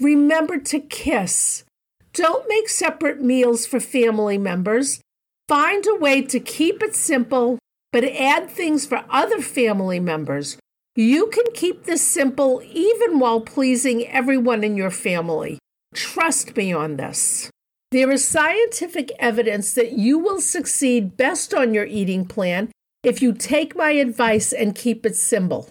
Remember 0.00 0.58
to 0.58 0.80
kiss. 0.80 1.64
Don't 2.12 2.48
make 2.48 2.68
separate 2.68 3.20
meals 3.20 3.66
for 3.66 3.80
family 3.80 4.38
members. 4.38 5.00
Find 5.48 5.84
a 5.86 5.96
way 5.96 6.22
to 6.22 6.40
keep 6.40 6.82
it 6.82 6.96
simple, 6.96 7.58
but 7.92 8.04
add 8.04 8.50
things 8.50 8.86
for 8.86 9.04
other 9.10 9.40
family 9.40 10.00
members. 10.00 10.56
You 10.96 11.26
can 11.26 11.46
keep 11.54 11.84
this 11.84 12.02
simple 12.02 12.62
even 12.70 13.18
while 13.18 13.40
pleasing 13.40 14.06
everyone 14.06 14.62
in 14.62 14.76
your 14.76 14.90
family. 14.92 15.58
Trust 15.92 16.56
me 16.56 16.72
on 16.72 16.96
this. 16.96 17.50
There 17.90 18.12
is 18.12 18.26
scientific 18.26 19.10
evidence 19.18 19.74
that 19.74 19.92
you 19.92 20.18
will 20.20 20.40
succeed 20.40 21.16
best 21.16 21.52
on 21.52 21.74
your 21.74 21.84
eating 21.84 22.26
plan 22.26 22.70
if 23.02 23.20
you 23.20 23.32
take 23.32 23.74
my 23.74 23.90
advice 23.90 24.52
and 24.52 24.74
keep 24.74 25.04
it 25.04 25.16
simple. 25.16 25.68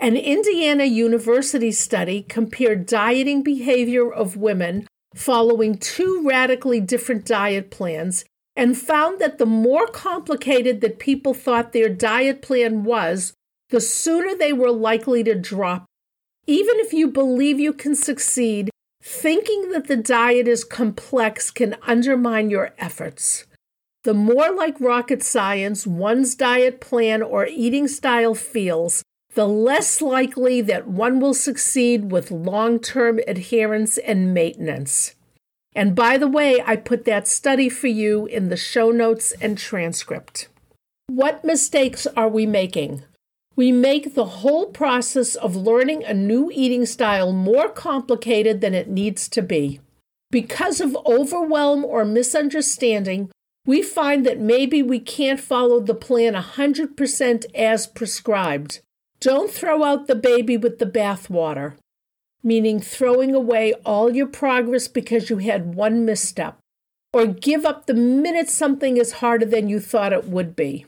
An 0.00 0.16
Indiana 0.16 0.84
University 0.84 1.70
study 1.70 2.22
compared 2.22 2.86
dieting 2.86 3.42
behavior 3.42 4.12
of 4.12 4.36
women 4.36 4.88
following 5.14 5.78
two 5.78 6.22
radically 6.26 6.80
different 6.80 7.24
diet 7.24 7.70
plans 7.70 8.24
and 8.56 8.76
found 8.76 9.20
that 9.20 9.38
the 9.38 9.46
more 9.46 9.86
complicated 9.86 10.80
that 10.80 10.98
people 10.98 11.32
thought 11.32 11.72
their 11.72 11.88
diet 11.88 12.42
plan 12.42 12.82
was, 12.82 13.32
the 13.70 13.80
sooner 13.80 14.34
they 14.34 14.52
were 14.52 14.72
likely 14.72 15.22
to 15.24 15.34
drop. 15.34 15.84
Even 16.46 16.78
if 16.78 16.92
you 16.92 17.08
believe 17.08 17.60
you 17.60 17.72
can 17.72 17.94
succeed, 17.94 18.70
thinking 19.02 19.70
that 19.70 19.86
the 19.86 19.96
diet 19.96 20.48
is 20.48 20.64
complex 20.64 21.50
can 21.50 21.76
undermine 21.82 22.50
your 22.50 22.74
efforts. 22.78 23.44
The 24.04 24.14
more 24.14 24.50
like 24.50 24.80
rocket 24.80 25.22
science 25.22 25.86
one's 25.86 26.34
diet 26.34 26.80
plan 26.80 27.20
or 27.22 27.46
eating 27.46 27.88
style 27.88 28.34
feels, 28.34 29.02
the 29.34 29.46
less 29.46 30.00
likely 30.00 30.60
that 30.62 30.88
one 30.88 31.20
will 31.20 31.34
succeed 31.34 32.10
with 32.10 32.30
long 32.30 32.80
term 32.80 33.20
adherence 33.28 33.98
and 33.98 34.32
maintenance. 34.32 35.14
And 35.74 35.94
by 35.94 36.16
the 36.16 36.26
way, 36.26 36.62
I 36.64 36.76
put 36.76 37.04
that 37.04 37.28
study 37.28 37.68
for 37.68 37.88
you 37.88 38.26
in 38.26 38.48
the 38.48 38.56
show 38.56 38.90
notes 38.90 39.32
and 39.40 39.58
transcript. 39.58 40.48
What 41.08 41.44
mistakes 41.44 42.06
are 42.16 42.28
we 42.28 42.46
making? 42.46 43.02
We 43.58 43.72
make 43.72 44.14
the 44.14 44.24
whole 44.24 44.66
process 44.66 45.34
of 45.34 45.56
learning 45.56 46.04
a 46.04 46.14
new 46.14 46.48
eating 46.54 46.86
style 46.86 47.32
more 47.32 47.68
complicated 47.68 48.60
than 48.60 48.72
it 48.72 48.88
needs 48.88 49.28
to 49.30 49.42
be. 49.42 49.80
Because 50.30 50.80
of 50.80 50.96
overwhelm 51.04 51.84
or 51.84 52.04
misunderstanding, 52.04 53.32
we 53.66 53.82
find 53.82 54.24
that 54.24 54.38
maybe 54.38 54.80
we 54.80 55.00
can't 55.00 55.40
follow 55.40 55.80
the 55.80 55.96
plan 55.96 56.34
100% 56.34 57.46
as 57.52 57.88
prescribed. 57.88 58.78
Don't 59.18 59.50
throw 59.50 59.82
out 59.82 60.06
the 60.06 60.14
baby 60.14 60.56
with 60.56 60.78
the 60.78 60.86
bathwater, 60.86 61.74
meaning 62.44 62.78
throwing 62.78 63.34
away 63.34 63.74
all 63.84 64.14
your 64.14 64.28
progress 64.28 64.86
because 64.86 65.30
you 65.30 65.38
had 65.38 65.74
one 65.74 66.04
misstep, 66.04 66.60
or 67.12 67.26
give 67.26 67.66
up 67.66 67.86
the 67.86 67.94
minute 67.94 68.48
something 68.48 68.98
is 68.98 69.14
harder 69.14 69.46
than 69.46 69.68
you 69.68 69.80
thought 69.80 70.12
it 70.12 70.28
would 70.28 70.54
be. 70.54 70.86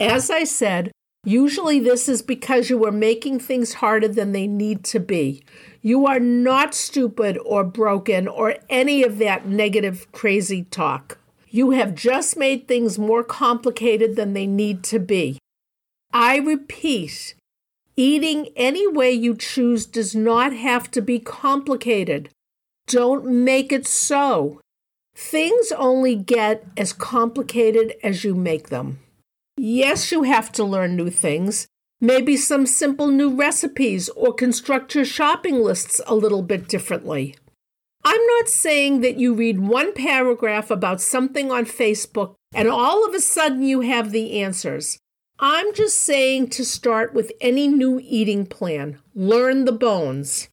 As 0.00 0.30
I 0.30 0.44
said, 0.44 0.92
usually 1.26 1.78
this 1.78 2.08
is 2.08 2.22
because 2.22 2.70
you 2.70 2.86
are 2.86 2.92
making 2.92 3.40
things 3.40 3.74
harder 3.74 4.08
than 4.08 4.32
they 4.32 4.46
need 4.46 4.84
to 4.84 5.00
be. 5.00 5.44
You 5.82 6.06
are 6.06 6.20
not 6.20 6.74
stupid 6.74 7.38
or 7.44 7.64
broken 7.64 8.26
or 8.26 8.54
any 8.70 9.02
of 9.02 9.18
that 9.18 9.46
negative, 9.46 10.10
crazy 10.12 10.64
talk. 10.64 11.18
You 11.50 11.72
have 11.72 11.94
just 11.94 12.38
made 12.38 12.66
things 12.66 12.98
more 12.98 13.22
complicated 13.22 14.16
than 14.16 14.32
they 14.32 14.46
need 14.46 14.82
to 14.84 14.98
be. 14.98 15.38
I 16.12 16.38
repeat, 16.38 17.34
Eating 17.98 18.48
any 18.56 18.86
way 18.86 19.10
you 19.10 19.34
choose 19.34 19.86
does 19.86 20.14
not 20.14 20.52
have 20.52 20.90
to 20.90 21.00
be 21.00 21.18
complicated. 21.18 22.28
Don't 22.86 23.24
make 23.24 23.72
it 23.72 23.86
so. 23.86 24.60
Things 25.14 25.72
only 25.72 26.14
get 26.14 26.66
as 26.76 26.92
complicated 26.92 27.94
as 28.02 28.22
you 28.22 28.34
make 28.34 28.68
them. 28.68 28.98
Yes, 29.56 30.12
you 30.12 30.24
have 30.24 30.52
to 30.52 30.64
learn 30.64 30.96
new 30.96 31.10
things. 31.10 31.66
maybe 32.00 32.36
some 32.36 32.66
simple 32.66 33.08
new 33.08 33.34
recipes, 33.34 34.08
or 34.10 34.32
construct 34.32 34.94
your 34.94 35.04
shopping 35.04 35.62
lists 35.62 36.00
a 36.06 36.14
little 36.14 36.42
bit 36.42 36.68
differently. 36.68 37.34
I'm 38.04 38.24
not 38.38 38.48
saying 38.48 39.00
that 39.00 39.18
you 39.18 39.34
read 39.34 39.58
one 39.58 39.92
paragraph 39.92 40.70
about 40.70 41.00
something 41.00 41.50
on 41.50 41.64
Facebook 41.64 42.34
and 42.54 42.68
all 42.68 43.06
of 43.06 43.14
a 43.14 43.20
sudden 43.20 43.62
you 43.62 43.80
have 43.80 44.12
the 44.12 44.40
answers. 44.40 44.98
I'm 45.40 45.74
just 45.74 45.98
saying 45.98 46.50
to 46.50 46.64
start 46.64 47.12
with 47.12 47.32
any 47.40 47.66
new 47.66 48.00
eating 48.02 48.46
plan, 48.46 48.98
learn 49.14 49.64
the 49.64 49.72
bones. 49.72 50.48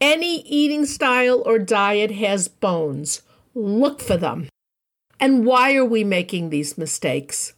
Any 0.00 0.42
eating 0.42 0.86
style 0.86 1.42
or 1.44 1.58
diet 1.58 2.12
has 2.12 2.46
bones. 2.48 3.22
Look 3.54 4.00
for 4.00 4.16
them. 4.16 4.48
And 5.18 5.44
why 5.44 5.74
are 5.74 5.84
we 5.84 6.04
making 6.04 6.50
these 6.50 6.78
mistakes? 6.78 7.54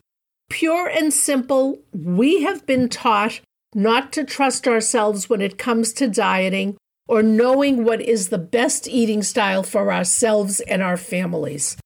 Pure 0.48 0.88
and 0.88 1.12
simple, 1.12 1.80
we 1.92 2.42
have 2.42 2.66
been 2.66 2.88
taught 2.88 3.40
not 3.74 4.12
to 4.12 4.24
trust 4.24 4.66
ourselves 4.66 5.28
when 5.28 5.40
it 5.40 5.58
comes 5.58 5.92
to 5.92 6.08
dieting 6.08 6.76
or 7.08 7.22
knowing 7.22 7.84
what 7.84 8.00
is 8.00 8.28
the 8.28 8.38
best 8.38 8.88
eating 8.88 9.22
style 9.22 9.62
for 9.62 9.92
ourselves 9.92 10.60
and 10.60 10.82
our 10.82 10.96
families. 10.96 11.76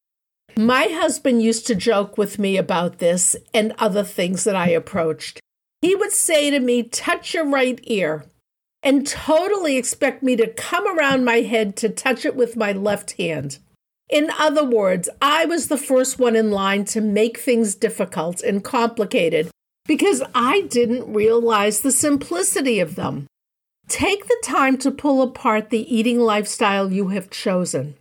My 0.57 0.85
husband 0.85 1.43
used 1.43 1.67
to 1.67 1.75
joke 1.75 2.19
with 2.19 2.39
me 2.39 2.57
about 2.57 2.99
this 2.99 3.37
and 3.55 3.75
other 3.79 4.05
things 4.05 4.45
that 4.45 4.57
I 4.57 4.69
approached. 4.69 5.41
He 5.81 5.95
would 5.95 6.13
say 6.13 6.51
to 6.51 6.61
me, 6.61 6.83
Touch 6.83 7.35
your 7.35 7.49
right 7.49 7.81
ear, 7.85 8.27
and 8.83 9.07
totally 9.07 9.77
expect 9.77 10.23
me 10.23 10.37
to 10.37 10.53
come 10.53 10.87
around 10.87 11.25
my 11.25 11.41
head 11.41 11.77
to 11.77 11.89
touch 11.89 12.25
it 12.25 12.37
with 12.37 12.57
my 12.57 12.73
left 12.73 13.13
hand. 13.13 13.59
In 14.11 14.29
other 14.39 14.65
words, 14.65 15.09
I 15.23 15.45
was 15.45 15.69
the 15.69 15.79
first 15.79 16.19
one 16.19 16.35
in 16.35 16.51
line 16.51 16.85
to 16.87 17.01
make 17.01 17.39
things 17.39 17.77
difficult 17.77 18.43
and 18.43 18.65
complicated 18.65 19.51
because 19.87 20.23
I 20.35 20.63
didn't 20.63 21.13
realize 21.13 21.81
the 21.81 21.93
simplicity 21.93 22.81
of 22.81 22.97
them. 22.97 23.27
Take 23.89 24.27
the 24.27 24.41
time 24.45 24.79
to 24.79 24.91
pull 24.91 25.23
apart 25.23 25.71
the 25.71 25.95
eating 25.95 26.19
lifestyle 26.19 26.93
you 26.93 27.09
have 27.09 27.31
chosen. 27.31 27.95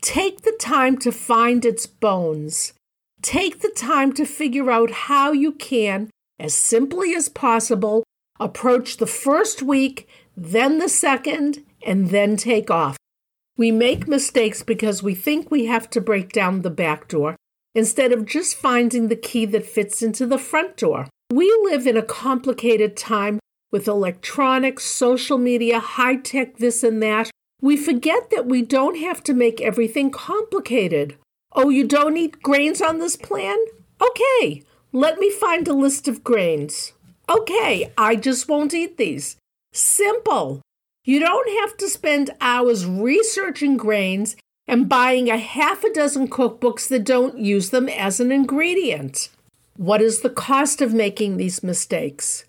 Take 0.00 0.42
the 0.42 0.56
time 0.58 0.96
to 0.98 1.12
find 1.12 1.64
its 1.64 1.86
bones. 1.86 2.72
Take 3.20 3.60
the 3.60 3.72
time 3.76 4.12
to 4.14 4.24
figure 4.24 4.70
out 4.70 4.90
how 4.90 5.32
you 5.32 5.52
can, 5.52 6.10
as 6.38 6.54
simply 6.54 7.14
as 7.14 7.28
possible, 7.28 8.04
approach 8.40 8.96
the 8.96 9.06
first 9.06 9.62
week, 9.62 10.08
then 10.36 10.78
the 10.78 10.88
second, 10.88 11.62
and 11.86 12.10
then 12.10 12.36
take 12.36 12.70
off. 12.70 12.96
We 13.56 13.70
make 13.70 14.08
mistakes 14.08 14.62
because 14.62 15.02
we 15.02 15.14
think 15.14 15.50
we 15.50 15.66
have 15.66 15.90
to 15.90 16.00
break 16.00 16.32
down 16.32 16.62
the 16.62 16.70
back 16.70 17.08
door 17.08 17.36
instead 17.74 18.12
of 18.12 18.26
just 18.26 18.56
finding 18.56 19.08
the 19.08 19.16
key 19.16 19.46
that 19.46 19.66
fits 19.66 20.02
into 20.02 20.26
the 20.26 20.38
front 20.38 20.76
door. 20.76 21.08
We 21.30 21.46
live 21.62 21.86
in 21.86 21.96
a 21.96 22.02
complicated 22.02 22.96
time 22.96 23.38
with 23.70 23.88
electronics, 23.88 24.84
social 24.84 25.38
media, 25.38 25.80
high 25.80 26.16
tech, 26.16 26.58
this 26.58 26.84
and 26.84 27.02
that, 27.02 27.30
we 27.60 27.76
forget 27.76 28.30
that 28.30 28.46
we 28.46 28.62
don't 28.62 28.98
have 28.98 29.22
to 29.24 29.34
make 29.34 29.60
everything 29.60 30.10
complicated. 30.10 31.16
Oh, 31.52 31.68
you 31.68 31.86
don't 31.86 32.16
eat 32.16 32.42
grains 32.42 32.82
on 32.82 32.98
this 32.98 33.16
plan? 33.16 33.56
Okay, 34.00 34.62
let 34.92 35.18
me 35.18 35.30
find 35.30 35.68
a 35.68 35.72
list 35.72 36.08
of 36.08 36.24
grains. 36.24 36.92
Okay, 37.28 37.92
I 37.96 38.16
just 38.16 38.48
won't 38.48 38.74
eat 38.74 38.96
these. 38.96 39.36
Simple. 39.72 40.61
You 41.04 41.18
don't 41.18 41.60
have 41.60 41.76
to 41.78 41.88
spend 41.88 42.30
hours 42.40 42.86
researching 42.86 43.76
grains 43.76 44.36
and 44.68 44.88
buying 44.88 45.28
a 45.28 45.36
half 45.36 45.82
a 45.82 45.92
dozen 45.92 46.28
cookbooks 46.28 46.88
that 46.88 47.04
don't 47.04 47.38
use 47.38 47.70
them 47.70 47.88
as 47.88 48.20
an 48.20 48.30
ingredient. 48.30 49.28
What 49.76 50.00
is 50.00 50.20
the 50.20 50.30
cost 50.30 50.80
of 50.80 50.94
making 50.94 51.36
these 51.36 51.64
mistakes? 51.64 52.44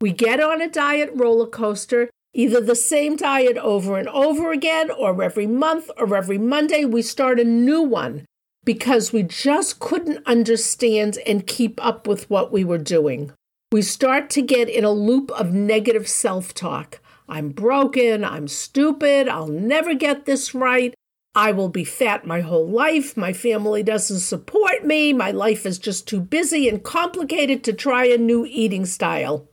We 0.00 0.12
get 0.12 0.40
on 0.40 0.62
a 0.62 0.70
diet 0.70 1.10
roller 1.14 1.46
coaster, 1.46 2.08
either 2.32 2.62
the 2.62 2.74
same 2.74 3.16
diet 3.16 3.58
over 3.58 3.98
and 3.98 4.08
over 4.08 4.50
again, 4.50 4.90
or 4.90 5.22
every 5.22 5.46
month 5.46 5.90
or 5.98 6.16
every 6.16 6.38
Monday, 6.38 6.86
we 6.86 7.02
start 7.02 7.38
a 7.38 7.44
new 7.44 7.82
one 7.82 8.24
because 8.64 9.12
we 9.12 9.22
just 9.22 9.78
couldn't 9.78 10.26
understand 10.26 11.18
and 11.26 11.46
keep 11.46 11.84
up 11.84 12.06
with 12.06 12.30
what 12.30 12.50
we 12.50 12.64
were 12.64 12.78
doing. 12.78 13.32
We 13.72 13.82
start 13.82 14.30
to 14.30 14.42
get 14.42 14.70
in 14.70 14.84
a 14.84 14.90
loop 14.90 15.30
of 15.32 15.52
negative 15.52 16.08
self 16.08 16.54
talk. 16.54 16.99
I'm 17.30 17.50
broken. 17.50 18.24
I'm 18.24 18.48
stupid. 18.48 19.28
I'll 19.28 19.46
never 19.46 19.94
get 19.94 20.26
this 20.26 20.54
right. 20.54 20.92
I 21.34 21.52
will 21.52 21.68
be 21.68 21.84
fat 21.84 22.26
my 22.26 22.40
whole 22.40 22.68
life. 22.68 23.16
My 23.16 23.32
family 23.32 23.84
doesn't 23.84 24.18
support 24.18 24.84
me. 24.84 25.12
My 25.12 25.30
life 25.30 25.64
is 25.64 25.78
just 25.78 26.08
too 26.08 26.20
busy 26.20 26.68
and 26.68 26.82
complicated 26.82 27.62
to 27.64 27.72
try 27.72 28.06
a 28.06 28.18
new 28.18 28.44
eating 28.46 28.84
style. 28.84 29.48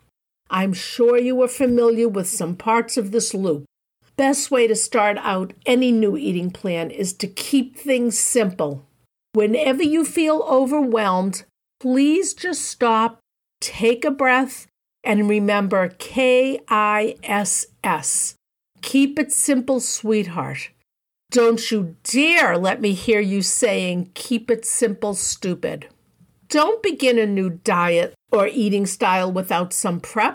I'm 0.49 0.73
sure 0.73 1.17
you 1.19 1.41
are 1.43 1.47
familiar 1.47 2.09
with 2.09 2.27
some 2.27 2.55
parts 2.55 2.97
of 2.97 3.11
this 3.11 3.33
loop. 3.33 3.65
Best 4.15 4.49
way 4.49 4.65
to 4.65 4.75
start 4.75 5.17
out 5.19 5.53
any 5.67 5.91
new 5.91 6.17
eating 6.17 6.49
plan 6.49 6.89
is 6.89 7.13
to 7.13 7.27
keep 7.27 7.77
things 7.77 8.17
simple. 8.17 8.87
Whenever 9.33 9.83
you 9.83 10.03
feel 10.03 10.43
overwhelmed, 10.49 11.43
please 11.79 12.33
just 12.33 12.65
stop, 12.65 13.19
take 13.61 14.03
a 14.03 14.09
breath, 14.09 14.66
and 15.07 15.29
remember 15.29 15.87
K 15.87 16.59
I 16.67 17.15
S 17.23 17.65
S. 17.81 18.35
Keep 18.81 19.17
it 19.17 19.31
simple, 19.31 19.79
sweetheart. 19.79 20.69
Don't 21.31 21.71
you 21.71 21.95
dare 22.03 22.57
let 22.57 22.81
me 22.81 22.91
hear 22.91 23.21
you 23.21 23.41
saying, 23.41 24.11
keep 24.13 24.51
it 24.51 24.65
simple, 24.65 25.13
stupid. 25.13 25.87
Don't 26.49 26.83
begin 26.83 27.17
a 27.17 27.25
new 27.25 27.49
diet 27.49 28.13
or 28.33 28.47
eating 28.47 28.85
style 28.85 29.31
without 29.31 29.73
some 29.73 30.01
prep. 30.01 30.33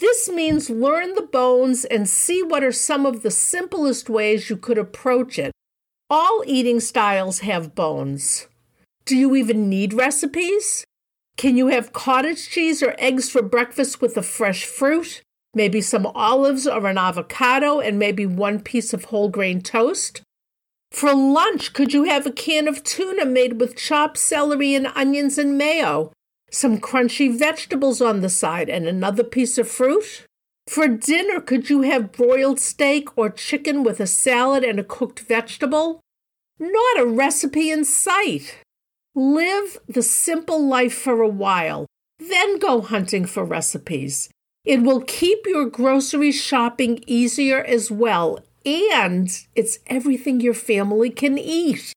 This 0.00 0.28
means 0.28 0.68
learn 0.68 1.14
the 1.14 1.22
bones 1.22 1.84
and 1.84 2.08
see 2.08 2.42
what 2.42 2.64
are 2.64 2.72
some 2.72 3.06
of 3.06 3.22
the 3.22 3.30
simplest 3.30 4.10
ways 4.10 4.50
you 4.50 4.56
could 4.56 4.78
approach 4.78 5.38
it. 5.38 5.52
All 6.10 6.42
eating 6.44 6.80
styles 6.80 7.40
have 7.40 7.76
bones. 7.76 8.48
Do 9.04 9.16
you 9.16 9.36
even 9.36 9.68
need 9.68 9.94
recipes? 9.94 10.84
Can 11.36 11.56
you 11.56 11.68
have 11.68 11.92
cottage 11.92 12.48
cheese 12.48 12.82
or 12.82 12.94
eggs 12.98 13.30
for 13.30 13.42
breakfast 13.42 14.00
with 14.00 14.16
a 14.16 14.22
fresh 14.22 14.64
fruit? 14.64 15.22
Maybe 15.54 15.80
some 15.80 16.06
olives 16.06 16.66
or 16.66 16.86
an 16.86 16.98
avocado 16.98 17.80
and 17.80 17.98
maybe 17.98 18.26
one 18.26 18.60
piece 18.60 18.92
of 18.92 19.06
whole 19.06 19.28
grain 19.28 19.60
toast? 19.60 20.22
For 20.90 21.14
lunch, 21.14 21.72
could 21.72 21.92
you 21.92 22.04
have 22.04 22.26
a 22.26 22.32
can 22.32 22.68
of 22.68 22.84
tuna 22.84 23.24
made 23.24 23.60
with 23.60 23.76
chopped 23.76 24.18
celery 24.18 24.74
and 24.74 24.88
onions 24.94 25.38
and 25.38 25.56
mayo? 25.56 26.12
some 26.52 26.78
crunchy 26.78 27.36
vegetables 27.36 28.00
on 28.00 28.20
the 28.20 28.28
side, 28.28 28.68
and 28.68 28.86
another 28.86 29.24
piece 29.24 29.58
of 29.58 29.68
fruit? 29.68 30.26
For 30.68 30.86
dinner, 30.86 31.40
could 31.40 31.70
you 31.70 31.82
have 31.82 32.12
broiled 32.12 32.60
steak 32.60 33.08
or 33.16 33.30
chicken 33.30 33.82
with 33.82 33.98
a 33.98 34.06
salad 34.06 34.62
and 34.62 34.78
a 34.78 34.84
cooked 34.84 35.20
vegetable? 35.20 36.00
Not 36.58 37.00
a 37.00 37.06
recipe 37.06 37.70
in 37.70 37.84
sight. 37.84 38.58
Live 39.14 39.78
the 39.86 40.02
simple 40.02 40.66
life 40.66 40.94
for 40.94 41.20
a 41.20 41.28
while, 41.28 41.86
then 42.18 42.58
go 42.58 42.80
hunting 42.80 43.26
for 43.26 43.44
recipes. 43.44 44.30
It 44.64 44.82
will 44.82 45.02
keep 45.02 45.40
your 45.44 45.66
grocery 45.66 46.32
shopping 46.32 47.04
easier 47.06 47.62
as 47.62 47.90
well, 47.90 48.38
and 48.64 49.28
it's 49.54 49.80
everything 49.86 50.40
your 50.40 50.54
family 50.54 51.10
can 51.10 51.36
eat. 51.36 51.92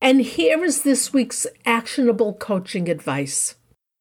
And 0.00 0.22
here 0.22 0.64
is 0.64 0.82
this 0.82 1.12
week's 1.12 1.46
actionable 1.66 2.32
coaching 2.34 2.88
advice. 2.88 3.56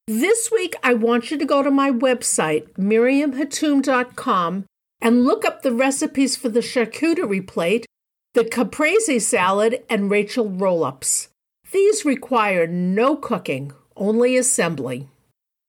This 0.08 0.50
week, 0.50 0.76
I 0.82 0.94
want 0.94 1.32
you 1.32 1.38
to 1.38 1.46
go 1.46 1.62
to 1.62 1.72
my 1.72 1.92
website, 1.92 2.72
miriamhatoum.com, 2.74 4.66
and 5.02 5.26
look 5.26 5.44
up 5.44 5.62
the 5.62 5.74
recipes 5.74 6.38
for 6.38 6.48
the 6.48 6.62
charcuterie 6.62 7.46
plate, 7.46 7.86
the 8.34 8.46
caprese 8.46 9.20
salad, 9.20 9.84
and 9.90 10.10
Rachael 10.10 10.52
roll 10.52 10.84
ups. 10.84 11.28
These 11.76 12.06
require 12.06 12.68
no 12.68 13.18
cooking, 13.18 13.74
only 13.98 14.38
assembly. 14.38 15.10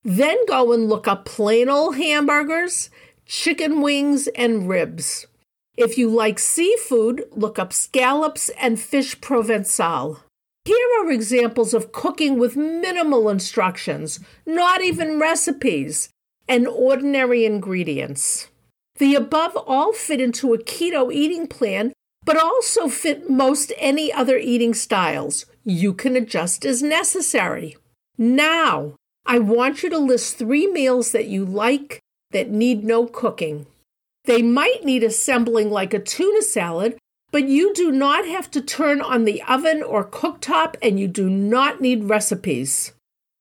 Then 0.05 0.37
go 0.47 0.73
and 0.73 0.89
look 0.89 1.09
up 1.09 1.25
plain 1.25 1.69
old 1.69 1.97
hamburgers, 1.97 2.91
chicken 3.25 3.81
wings, 3.81 4.29
and 4.29 4.69
ribs. 4.69 5.27
If 5.77 5.99
you 5.99 6.09
like 6.09 6.39
seafood, 6.39 7.25
look 7.33 7.59
up 7.59 7.73
scallops 7.73 8.51
and 8.51 8.79
fish 8.79 9.19
provençal. 9.19 10.21
Here 10.65 10.89
are 11.01 11.11
examples 11.11 11.75
of 11.75 11.91
cooking 11.91 12.39
with 12.39 12.55
minimal 12.55 13.29
instructions, 13.29 14.21
not 14.47 14.85
even 14.85 15.19
recipes, 15.19 16.09
and 16.49 16.69
ordinary 16.69 17.45
ingredients. 17.45 18.47
The 18.99 19.17
above 19.17 19.57
all 19.57 19.93
fit 19.93 20.21
into 20.21 20.55
a 20.55 20.59
keto 20.59 21.13
eating 21.13 21.49
plan, 21.49 21.93
but 22.25 22.37
also 22.37 22.87
fit 22.87 23.29
most 23.29 23.73
any 23.77 24.13
other 24.13 24.39
eating 24.39 24.73
styles. 24.73 25.47
You 25.69 25.95
can 25.95 26.15
adjust 26.15 26.65
as 26.65 26.81
necessary. 26.81 27.77
Now, 28.17 28.95
I 29.27 29.41
want 29.41 29.83
you 29.83 29.91
to 29.91 29.99
list 29.99 30.37
three 30.37 30.69
meals 30.69 31.11
that 31.11 31.27
you 31.27 31.45
like 31.45 31.99
that 32.31 32.49
need 32.49 32.85
no 32.85 33.07
cooking. 33.07 33.67
They 34.27 34.43
might 34.43 34.85
need 34.85 35.03
assembling 35.03 35.71
like 35.71 35.93
a 35.93 35.99
tuna 35.99 36.43
salad, 36.43 36.97
but 37.33 37.49
you 37.49 37.75
do 37.75 37.91
not 37.91 38.29
have 38.29 38.49
to 38.53 38.61
turn 38.61 39.01
on 39.01 39.25
the 39.25 39.43
oven 39.43 39.83
or 39.83 40.09
cooktop, 40.09 40.77
and 40.81 41.01
you 41.01 41.09
do 41.09 41.29
not 41.29 41.81
need 41.81 42.05
recipes. 42.05 42.93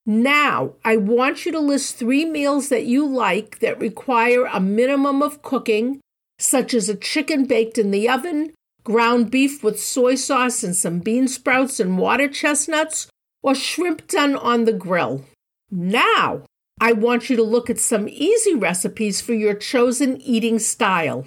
Now, 0.04 0.72
I 0.84 0.96
want 0.96 1.46
you 1.46 1.52
to 1.52 1.60
list 1.60 1.94
three 1.94 2.24
meals 2.24 2.70
that 2.70 2.86
you 2.86 3.06
like 3.06 3.60
that 3.60 3.78
require 3.78 4.46
a 4.46 4.58
minimum 4.58 5.22
of 5.22 5.42
cooking, 5.42 6.00
such 6.40 6.74
as 6.74 6.88
a 6.88 6.96
chicken 6.96 7.44
baked 7.44 7.78
in 7.78 7.92
the 7.92 8.08
oven, 8.08 8.52
ground 8.86 9.32
beef 9.32 9.64
with 9.64 9.80
soy 9.80 10.14
sauce 10.14 10.62
and 10.62 10.76
some 10.76 11.00
bean 11.00 11.26
sprouts 11.26 11.80
and 11.80 11.98
water 11.98 12.28
chestnuts, 12.28 13.08
or 13.42 13.52
shrimp 13.52 14.06
done 14.06 14.36
on 14.36 14.64
the 14.64 14.72
grill. 14.72 15.24
Now, 15.72 16.44
I 16.80 16.92
want 16.92 17.28
you 17.28 17.34
to 17.34 17.42
look 17.42 17.68
at 17.68 17.80
some 17.80 18.08
easy 18.08 18.54
recipes 18.54 19.20
for 19.20 19.34
your 19.34 19.54
chosen 19.54 20.20
eating 20.20 20.60
style, 20.60 21.26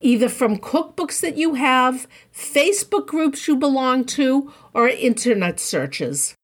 either 0.00 0.28
from 0.28 0.58
cookbooks 0.58 1.20
that 1.22 1.36
you 1.36 1.54
have, 1.54 2.06
Facebook 2.32 3.08
groups 3.08 3.48
you 3.48 3.56
belong 3.56 4.04
to, 4.04 4.52
or 4.72 4.88
internet 4.88 5.58
searches. 5.58 6.36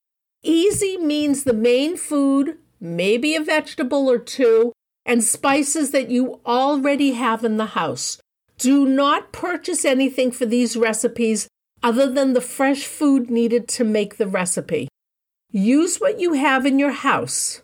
Easy 0.42 0.96
means 0.96 1.44
the 1.44 1.52
main 1.52 1.96
food, 1.96 2.58
maybe 2.80 3.36
a 3.36 3.40
vegetable 3.40 4.10
or 4.10 4.18
two, 4.18 4.72
and 5.06 5.22
spices 5.22 5.92
that 5.92 6.10
you 6.10 6.40
already 6.44 7.12
have 7.12 7.44
in 7.44 7.58
the 7.58 7.66
house. 7.78 8.18
Do 8.58 8.86
not 8.86 9.32
purchase 9.32 9.84
anything 9.84 10.32
for 10.32 10.44
these 10.44 10.76
recipes 10.76 11.48
other 11.82 12.10
than 12.10 12.32
the 12.32 12.40
fresh 12.40 12.84
food 12.84 13.30
needed 13.30 13.68
to 13.68 13.84
make 13.84 14.16
the 14.16 14.26
recipe. 14.26 14.88
Use 15.50 15.98
what 15.98 16.20
you 16.20 16.32
have 16.32 16.66
in 16.66 16.78
your 16.78 16.90
house. 16.90 17.62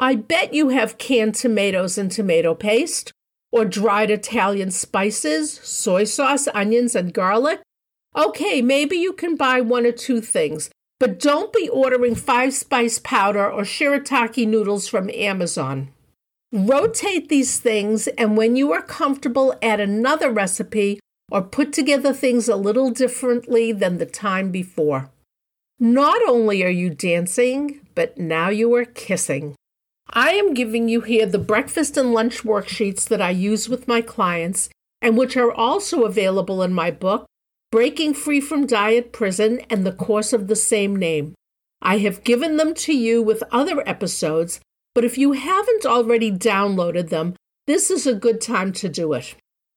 I 0.00 0.14
bet 0.14 0.54
you 0.54 0.68
have 0.68 0.96
canned 0.96 1.34
tomatoes 1.34 1.98
and 1.98 2.10
tomato 2.10 2.54
paste, 2.54 3.12
or 3.50 3.64
dried 3.64 4.10
Italian 4.10 4.70
spices, 4.70 5.54
soy 5.62 6.04
sauce, 6.04 6.46
onions, 6.54 6.94
and 6.94 7.12
garlic. 7.12 7.60
Okay, 8.16 8.62
maybe 8.62 8.96
you 8.96 9.12
can 9.12 9.34
buy 9.34 9.60
one 9.60 9.86
or 9.86 9.92
two 9.92 10.20
things, 10.20 10.70
but 11.00 11.18
don't 11.18 11.52
be 11.52 11.68
ordering 11.68 12.14
five 12.14 12.54
spice 12.54 13.00
powder 13.00 13.50
or 13.50 13.62
shirataki 13.62 14.46
noodles 14.46 14.86
from 14.86 15.10
Amazon. 15.10 15.90
Rotate 16.52 17.28
these 17.28 17.58
things, 17.58 18.08
and 18.08 18.36
when 18.36 18.56
you 18.56 18.72
are 18.72 18.80
comfortable, 18.80 19.54
add 19.60 19.80
another 19.80 20.30
recipe 20.30 20.98
or 21.30 21.42
put 21.42 21.72
together 21.72 22.12
things 22.12 22.48
a 22.48 22.56
little 22.56 22.90
differently 22.90 23.70
than 23.70 23.98
the 23.98 24.06
time 24.06 24.50
before. 24.50 25.10
Not 25.78 26.20
only 26.26 26.64
are 26.64 26.70
you 26.70 26.90
dancing, 26.90 27.80
but 27.94 28.16
now 28.16 28.48
you 28.48 28.74
are 28.74 28.86
kissing. 28.86 29.54
I 30.10 30.30
am 30.30 30.54
giving 30.54 30.88
you 30.88 31.02
here 31.02 31.26
the 31.26 31.38
breakfast 31.38 31.96
and 31.98 32.14
lunch 32.14 32.42
worksheets 32.42 33.06
that 33.08 33.20
I 33.20 33.30
use 33.30 33.68
with 33.68 33.86
my 33.86 34.00
clients 34.00 34.70
and 35.02 35.16
which 35.16 35.36
are 35.36 35.52
also 35.52 36.04
available 36.04 36.62
in 36.62 36.72
my 36.72 36.90
book, 36.90 37.26
Breaking 37.70 38.14
Free 38.14 38.40
from 38.40 38.66
Diet 38.66 39.12
Prison 39.12 39.60
and 39.68 39.86
the 39.86 39.92
course 39.92 40.32
of 40.32 40.48
the 40.48 40.56
same 40.56 40.96
name. 40.96 41.34
I 41.82 41.98
have 41.98 42.24
given 42.24 42.56
them 42.56 42.74
to 42.74 42.92
you 42.92 43.22
with 43.22 43.44
other 43.52 43.86
episodes, 43.86 44.60
but 44.98 45.04
if 45.04 45.16
you 45.16 45.30
haven't 45.30 45.86
already 45.86 46.32
downloaded 46.32 47.08
them, 47.08 47.36
this 47.68 47.88
is 47.88 48.04
a 48.04 48.14
good 48.14 48.40
time 48.40 48.72
to 48.72 48.88
do 48.88 49.12
it. 49.12 49.36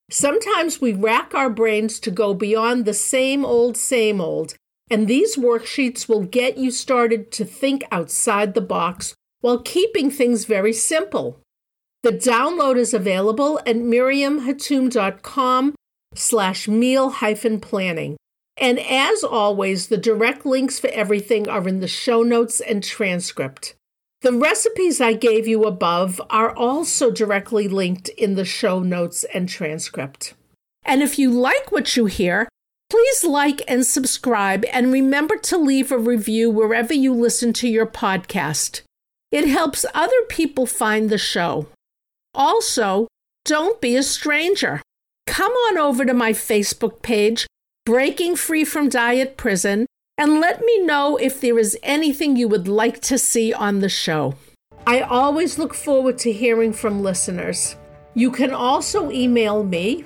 Sometimes 0.09 0.81
we 0.81 0.93
rack 0.93 1.35
our 1.35 1.47
brains 1.47 1.99
to 1.99 2.09
go 2.09 2.33
beyond 2.33 2.85
the 2.85 2.93
same 2.95 3.45
old, 3.45 3.77
same 3.77 4.19
old, 4.19 4.55
and 4.89 5.07
these 5.07 5.37
worksheets 5.37 6.09
will 6.09 6.23
get 6.23 6.57
you 6.57 6.71
started 6.71 7.31
to 7.33 7.45
think 7.45 7.83
outside 7.91 8.55
the 8.55 8.61
box 8.61 9.13
while 9.41 9.59
keeping 9.59 10.09
things 10.09 10.45
very 10.45 10.73
simple. 10.73 11.39
The 12.01 12.13
download 12.13 12.77
is 12.77 12.91
available 12.91 13.59
at 13.59 13.75
miriamhatoum.com 13.75 15.75
slash 16.15 16.67
meal 16.67 17.09
hyphen 17.11 17.59
planning. 17.59 18.17
And 18.57 18.79
as 18.79 19.23
always, 19.23 19.89
the 19.89 19.97
direct 19.97 20.47
links 20.47 20.79
for 20.79 20.87
everything 20.87 21.47
are 21.47 21.67
in 21.67 21.79
the 21.79 21.87
show 21.87 22.23
notes 22.23 22.59
and 22.59 22.83
transcript. 22.83 23.75
The 24.21 24.33
recipes 24.33 25.01
I 25.01 25.13
gave 25.13 25.47
you 25.47 25.63
above 25.63 26.21
are 26.29 26.55
also 26.55 27.09
directly 27.09 27.67
linked 27.67 28.09
in 28.09 28.35
the 28.35 28.45
show 28.45 28.79
notes 28.79 29.23
and 29.33 29.49
transcript. 29.49 30.35
And 30.83 31.01
if 31.01 31.17
you 31.17 31.31
like 31.31 31.71
what 31.71 31.97
you 31.97 32.05
hear, 32.05 32.47
please 32.89 33.23
like 33.23 33.61
and 33.67 33.85
subscribe 33.85 34.63
and 34.71 34.93
remember 34.93 35.37
to 35.37 35.57
leave 35.57 35.91
a 35.91 35.97
review 35.97 36.51
wherever 36.51 36.93
you 36.93 37.13
listen 37.13 37.51
to 37.53 37.67
your 37.67 37.87
podcast. 37.87 38.81
It 39.31 39.47
helps 39.47 39.85
other 39.93 40.21
people 40.29 40.65
find 40.65 41.09
the 41.09 41.17
show. 41.17 41.67
Also, 42.35 43.07
don't 43.45 43.81
be 43.81 43.95
a 43.95 44.03
stranger 44.03 44.81
come 45.31 45.53
on 45.53 45.77
over 45.77 46.05
to 46.05 46.13
my 46.13 46.33
Facebook 46.33 47.01
page, 47.01 47.47
Breaking 47.85 48.35
Free 48.35 48.65
from 48.65 48.89
Diet 48.89 49.37
Prison, 49.37 49.87
and 50.17 50.39
let 50.39 50.63
me 50.63 50.85
know 50.85 51.17
if 51.17 51.41
there 51.41 51.57
is 51.57 51.77
anything 51.83 52.35
you 52.35 52.47
would 52.47 52.67
like 52.67 52.99
to 53.01 53.17
see 53.17 53.53
on 53.53 53.79
the 53.79 53.89
show. 53.89 54.35
I 54.85 55.01
always 55.01 55.57
look 55.57 55.73
forward 55.73 56.17
to 56.19 56.31
hearing 56.31 56.73
from 56.73 57.03
listeners. 57.03 57.75
You 58.13 58.31
can 58.31 58.51
also 58.51 59.11
email 59.11 59.63
me, 59.63 60.05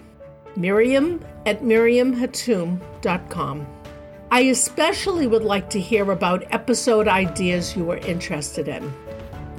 Miriam 0.55 1.23
at 1.45 1.61
miriamhatoum.com. 1.61 3.67
I 4.31 4.39
especially 4.41 5.27
would 5.27 5.43
like 5.43 5.69
to 5.69 5.79
hear 5.79 6.11
about 6.11 6.51
episode 6.51 7.07
ideas 7.07 7.75
you 7.75 7.89
are 7.91 7.97
interested 7.97 8.67
in. 8.67 8.91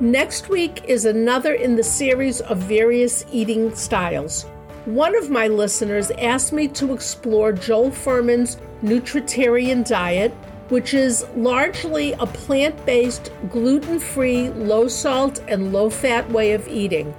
Next 0.01 0.49
week 0.49 0.83
is 0.87 1.05
another 1.07 1.55
in 1.55 1.77
the 1.77 1.83
series 1.83 2.41
of 2.43 2.59
various 2.59 3.25
eating 3.33 3.75
styles 3.75 4.47
one 4.87 5.17
of 5.17 5.31
my 5.31 5.49
listeners 5.49 6.13
asked 6.13 6.53
me 6.53 6.69
to 6.69 6.95
explore 6.95 7.53
Joel 7.53 7.91
Fuhrman's 7.91 8.57
Nutritarian 8.85 9.87
diet, 9.87 10.33
which 10.69 10.95
is 10.95 11.27
largely 11.35 12.13
a 12.13 12.27
plant 12.27 12.87
based, 12.87 13.33
gluten 13.51 13.99
free, 13.99 14.49
low 14.51 14.87
salt, 14.87 15.43
and 15.49 15.73
low 15.73 15.91
fat 15.91 16.31
way 16.31 16.53
of 16.53 16.69
eating. 16.69 17.13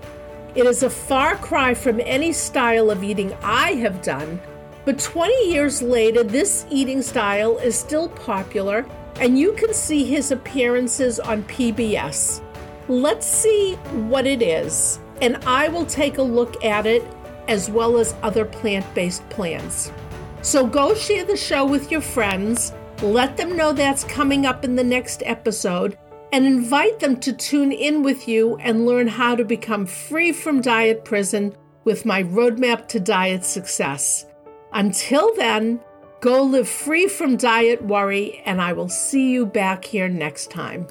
It 0.55 0.65
is 0.65 0.83
a 0.83 0.89
far 0.89 1.35
cry 1.35 1.73
from 1.73 1.99
any 1.99 2.31
style 2.31 2.89
of 2.89 3.03
eating 3.03 3.33
I 3.43 3.73
have 3.73 4.01
done, 4.01 4.39
but 4.85 4.97
20 4.97 5.51
years 5.51 5.81
later, 5.81 6.23
this 6.23 6.65
eating 6.71 7.01
style 7.01 7.57
is 7.57 7.77
still 7.77 8.07
popular, 8.07 8.85
and 9.19 9.37
you 9.37 9.51
can 9.53 9.73
see 9.73 10.05
his 10.05 10.31
appearances 10.31 11.19
on 11.19 11.43
PBS. 11.43 12.41
Let's 12.87 13.27
see 13.27 13.73
what 14.07 14.25
it 14.25 14.41
is, 14.41 14.99
and 15.21 15.35
I 15.45 15.67
will 15.67 15.85
take 15.85 16.17
a 16.17 16.23
look 16.23 16.63
at 16.63 16.85
it 16.85 17.03
as 17.47 17.69
well 17.69 17.97
as 17.97 18.15
other 18.23 18.45
plant 18.45 18.85
based 18.93 19.27
plans. 19.29 19.91
So 20.41 20.65
go 20.65 20.93
share 20.93 21.23
the 21.23 21.35
show 21.35 21.65
with 21.65 21.91
your 21.91 22.01
friends, 22.01 22.73
let 23.01 23.37
them 23.37 23.55
know 23.55 23.73
that's 23.73 24.03
coming 24.03 24.45
up 24.45 24.63
in 24.63 24.75
the 24.75 24.83
next 24.83 25.23
episode, 25.25 25.97
and 26.31 26.45
invite 26.45 26.99
them 26.99 27.19
to 27.21 27.33
tune 27.33 27.71
in 27.71 28.03
with 28.03 28.27
you 28.27 28.57
and 28.57 28.85
learn 28.85 29.07
how 29.07 29.35
to 29.35 29.45
become 29.45 29.85
free 29.85 30.31
from 30.31 30.61
diet 30.61 31.05
prison 31.05 31.55
with 31.83 32.05
my 32.05 32.23
roadmap 32.23 32.87
to 32.89 32.99
diet 32.99 33.45
success. 33.45 34.25
Until 34.73 35.33
then, 35.35 35.79
go 36.19 36.43
live 36.43 36.67
free 36.67 37.07
from 37.07 37.37
diet 37.37 37.83
worry, 37.83 38.41
and 38.45 38.61
I 38.61 38.73
will 38.73 38.89
see 38.89 39.31
you 39.31 39.45
back 39.45 39.85
here 39.85 40.09
next 40.09 40.51
time. 40.51 40.87